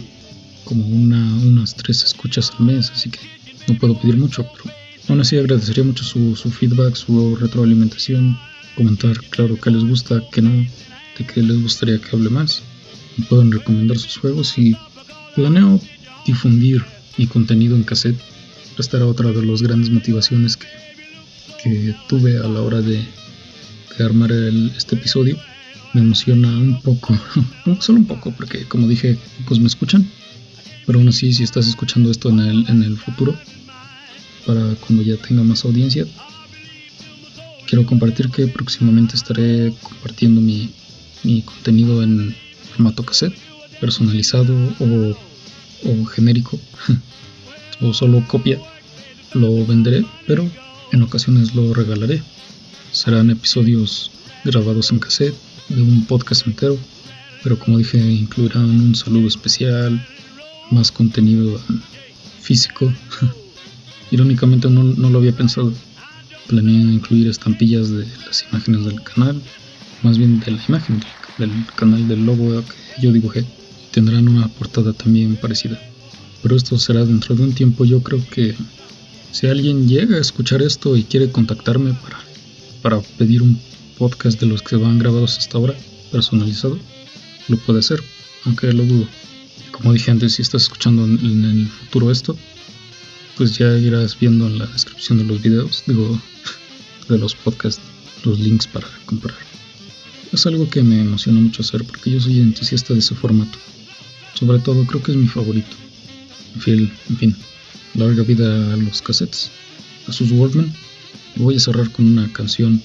como 0.63 0.85
una, 0.87 1.21
unas 1.43 1.75
tres 1.75 2.03
escuchas 2.03 2.51
al 2.57 2.65
mes, 2.65 2.91
así 2.91 3.09
que 3.09 3.19
no 3.67 3.77
puedo 3.77 3.99
pedir 3.99 4.17
mucho, 4.17 4.45
pero 4.51 4.75
aún 5.09 5.21
así 5.21 5.37
agradecería 5.37 5.83
mucho 5.83 6.03
su, 6.03 6.35
su 6.35 6.49
feedback, 6.49 6.95
su 6.95 7.35
retroalimentación 7.35 8.37
comentar, 8.75 9.17
claro, 9.29 9.59
que 9.59 9.71
les 9.71 9.83
gusta, 9.83 10.21
que 10.31 10.41
no, 10.41 10.51
de 10.51 11.25
qué 11.25 11.41
les 11.41 11.61
gustaría 11.61 11.99
que 11.99 12.15
hable 12.15 12.29
más. 12.29 12.63
Me 13.17 13.25
pueden 13.25 13.51
recomendar 13.51 13.97
sus 13.97 14.17
juegos 14.17 14.57
y 14.57 14.75
planeo 15.35 15.79
difundir 16.25 16.83
mi 17.17 17.27
contenido 17.27 17.75
en 17.75 17.83
cassette. 17.83 18.19
Esta 18.77 18.97
era 18.97 19.05
otra 19.05 19.31
de 19.31 19.45
las 19.45 19.61
grandes 19.61 19.91
motivaciones 19.91 20.57
que, 20.57 20.67
que 21.63 21.95
tuve 22.07 22.37
a 22.37 22.47
la 22.47 22.61
hora 22.61 22.81
de, 22.81 23.05
armar 23.99 24.31
este 24.31 24.95
episodio. 24.95 25.37
Me 25.93 26.01
emociona 26.01 26.47
un 26.49 26.81
poco, 26.81 27.17
solo 27.79 27.99
un 27.99 28.05
poco, 28.05 28.31
porque 28.31 28.65
como 28.65 28.87
dije, 28.87 29.17
pues 29.47 29.59
me 29.59 29.67
escuchan. 29.67 30.09
Pero 30.85 30.99
aún 30.99 31.07
así, 31.07 31.31
si 31.33 31.43
estás 31.43 31.67
escuchando 31.67 32.11
esto 32.11 32.29
en 32.29 32.39
el, 32.39 32.65
en 32.67 32.83
el 32.83 32.97
futuro, 32.97 33.37
para 34.45 34.75
cuando 34.75 35.03
ya 35.03 35.15
tenga 35.17 35.43
más 35.43 35.63
audiencia, 35.63 36.05
quiero 37.67 37.85
compartir 37.85 38.29
que 38.29 38.47
próximamente 38.47 39.15
estaré 39.15 39.73
compartiendo 39.81 40.41
mi, 40.41 40.73
contenido 41.45 42.03
en 42.03 42.35
formato 42.71 43.03
cassette, 43.03 43.37
personalizado 43.79 44.53
o, 44.79 45.17
o 45.89 46.05
genérico, 46.05 46.59
o 47.81 47.93
solo 47.93 48.25
copia. 48.27 48.59
Lo 49.33 49.65
venderé, 49.65 50.05
pero 50.27 50.49
en 50.91 51.01
ocasiones 51.01 51.55
lo 51.55 51.73
regalaré. 51.73 52.21
Serán 52.91 53.29
episodios 53.29 54.11
grabados 54.43 54.91
en 54.91 54.99
cassette 54.99 55.35
de 55.69 55.81
un 55.81 56.05
podcast 56.05 56.47
entero, 56.47 56.77
pero 57.43 57.57
como 57.59 57.77
dije, 57.77 57.97
incluirán 57.97 58.69
un 58.69 58.95
saludo 58.95 59.27
especial, 59.27 60.05
más 60.71 60.91
contenido 60.91 61.59
físico. 62.41 62.91
Irónicamente 64.11 64.69
no, 64.69 64.83
no 64.83 65.09
lo 65.09 65.19
había 65.19 65.35
pensado 65.35 65.73
planeo 66.47 66.91
incluir 66.91 67.27
estampillas 67.27 67.89
de 67.89 68.05
las 68.25 68.45
imágenes 68.49 68.85
del 68.85 69.01
canal, 69.03 69.41
más 70.01 70.17
bien 70.17 70.39
de 70.39 70.51
la 70.51 70.61
imagen 70.67 71.01
del, 71.37 71.51
canal 71.75 72.07
del 72.07 72.25
logo 72.25 72.61
que 72.61 73.01
yo 73.01 73.11
dibujé. 73.11 73.45
Tendrán 73.91 74.27
una 74.27 74.47
portada 74.47 74.93
también 74.93 75.35
parecida. 75.35 75.79
Pero 76.41 76.55
esto 76.55 76.77
será 76.77 77.05
dentro 77.05 77.35
de 77.35 77.43
un 77.43 77.53
tiempo. 77.53 77.85
Yo 77.85 78.01
creo 78.01 78.19
que 78.29 78.55
si 79.31 79.47
alguien 79.47 79.87
llega 79.87 80.17
a 80.17 80.21
escuchar 80.21 80.61
esto 80.61 80.97
y 80.97 81.03
quiere 81.03 81.31
contactarme 81.31 81.93
para, 81.93 82.19
para 82.81 83.01
pedir 83.17 83.41
un 83.41 83.59
podcast 83.97 84.39
de 84.39 84.45
los 84.45 84.61
que 84.61 84.75
van 84.75 84.99
grabados 84.99 85.37
hasta 85.37 85.57
ahora, 85.57 85.75
personalizado, 86.11 86.77
lo 87.47 87.57
puede 87.57 87.79
hacer, 87.79 88.03
aunque 88.45 88.71
lo 88.73 88.83
dudo. 88.83 89.07
Como 89.71 89.93
dije 89.93 90.11
antes, 90.11 90.35
si 90.35 90.41
estás 90.41 90.63
escuchando 90.63 91.05
en 91.05 91.45
el 91.45 91.67
futuro 91.67 92.11
esto, 92.11 92.37
pues 93.37 93.57
ya 93.57 93.77
irás 93.77 94.17
viendo 94.19 94.47
en 94.47 94.59
la 94.59 94.67
descripción 94.67 95.17
de 95.17 95.23
los 95.23 95.41
videos, 95.41 95.83
digo, 95.87 96.19
de 97.09 97.17
los 97.17 97.35
podcasts, 97.35 97.81
los 98.23 98.39
links 98.39 98.67
para 98.67 98.87
comprar. 99.05 99.35
Es 100.31 100.45
algo 100.45 100.69
que 100.69 100.83
me 100.83 101.01
emociona 101.01 101.39
mucho 101.39 101.61
hacer 101.61 101.83
porque 101.83 102.11
yo 102.11 102.19
soy 102.19 102.39
entusiasta 102.39 102.93
de 102.93 102.99
ese 102.99 103.15
formato. 103.15 103.57
Sobre 104.33 104.59
todo 104.59 104.85
creo 104.85 105.01
que 105.01 105.11
es 105.11 105.17
mi 105.17 105.27
favorito. 105.27 105.75
En 106.55 106.61
fin, 106.61 106.93
en 107.09 107.17
fin 107.17 107.35
larga 107.95 108.23
vida 108.23 108.73
a 108.73 108.77
los 108.77 109.01
cassettes, 109.01 109.51
a 110.07 110.13
sus 110.13 110.31
Walkman. 110.31 110.73
Voy 111.35 111.55
a 111.55 111.59
cerrar 111.59 111.91
con 111.91 112.05
una 112.07 112.31
canción 112.31 112.81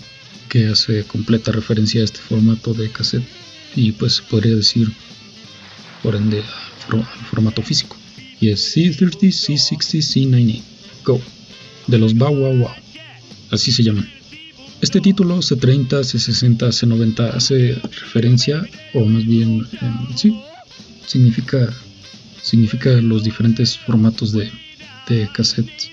que 0.48 0.68
hace 0.68 1.04
completa 1.04 1.52
referencia 1.52 2.00
a 2.00 2.04
este 2.04 2.20
formato 2.20 2.74
de 2.74 2.90
cassette 2.90 3.26
y 3.76 3.92
pues 3.92 4.20
podría 4.20 4.56
decir 4.56 4.90
por 6.02 6.16
ende 6.16 6.42
al 6.90 7.04
formato 7.30 7.62
físico. 7.62 7.96
Y 8.40 8.50
es 8.50 8.76
C30, 8.76 9.18
C60, 9.20 9.98
C90. 9.98 10.62
Go. 11.04 11.20
De 11.86 11.98
los 11.98 12.14
Bow 12.14 12.34
Wow 12.34 12.56
Wow. 12.58 12.70
Así 13.50 13.72
se 13.72 13.82
llaman. 13.82 14.08
Este 14.80 15.00
título 15.00 15.38
C30, 15.38 15.88
C60, 15.88 16.58
C90 16.58 17.34
hace 17.34 17.74
referencia, 17.74 18.64
o 18.94 19.04
más 19.04 19.26
bien, 19.26 19.66
em, 19.80 20.16
sí, 20.16 20.38
significa, 21.04 21.74
significa 22.42 22.90
los 23.00 23.24
diferentes 23.24 23.76
formatos 23.76 24.30
de, 24.30 24.52
de 25.08 25.28
cassette, 25.32 25.92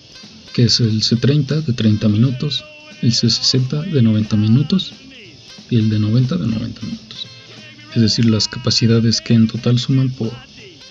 que 0.53 0.65
es 0.65 0.79
el 0.81 1.01
C30 1.01 1.63
de 1.63 1.73
30 1.73 2.07
minutos, 2.09 2.63
el 3.01 3.11
C60 3.11 3.91
de 3.91 4.01
90 4.01 4.35
minutos 4.37 4.93
y 5.69 5.77
el 5.77 5.89
de 5.89 5.99
90 5.99 6.37
de 6.37 6.47
90 6.47 6.81
minutos. 6.81 7.27
Es 7.95 8.01
decir, 8.01 8.25
las 8.25 8.47
capacidades 8.47 9.21
que 9.21 9.33
en 9.33 9.47
total 9.47 9.79
suman 9.79 10.09
por, 10.09 10.31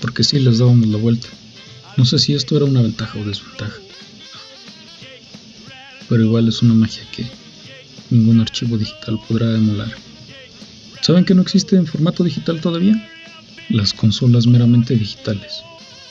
porque 0.00 0.24
si 0.24 0.38
les 0.38 0.58
dábamos 0.58 0.86
la 0.88 0.98
vuelta. 0.98 1.28
No 1.96 2.04
sé 2.04 2.18
si 2.18 2.34
esto 2.34 2.56
era 2.56 2.64
una 2.64 2.82
ventaja 2.82 3.18
o 3.18 3.24
desventaja. 3.24 3.76
Pero 6.08 6.24
igual 6.24 6.48
es 6.48 6.62
una 6.62 6.74
magia 6.74 7.02
que 7.12 7.26
ningún 8.10 8.40
archivo 8.40 8.76
digital 8.78 9.18
podrá 9.28 9.54
emular. 9.54 9.92
¿Saben 11.02 11.24
que 11.24 11.34
no 11.34 11.42
existe 11.42 11.76
en 11.76 11.86
formato 11.86 12.24
digital 12.24 12.60
todavía? 12.60 13.08
Las 13.68 13.92
consolas 13.92 14.46
meramente 14.46 14.96
digitales. 14.96 15.62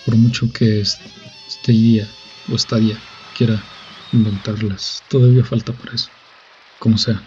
Por 0.05 0.15
mucho 0.15 0.51
que 0.51 0.81
este 0.81 1.71
día 1.71 2.07
o 2.51 2.55
estaría 2.55 2.99
quiera 3.35 3.63
inventarlas, 4.13 5.03
todavía 5.09 5.43
falta 5.43 5.73
para 5.73 5.93
eso. 5.93 6.09
Como 6.79 6.97
sea, 6.97 7.21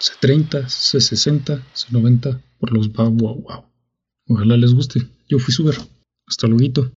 C30, 0.00 0.64
C60, 0.64 1.62
C90 1.74 2.40
por 2.58 2.72
los 2.72 2.92
wow 2.92 3.10
wow 3.10 3.42
wow. 3.42 3.64
Ojalá 4.28 4.56
les 4.56 4.72
guste. 4.72 5.06
Yo 5.28 5.38
fui 5.38 5.54
ver. 5.64 5.78
Hasta 6.26 6.46
luego. 6.46 6.90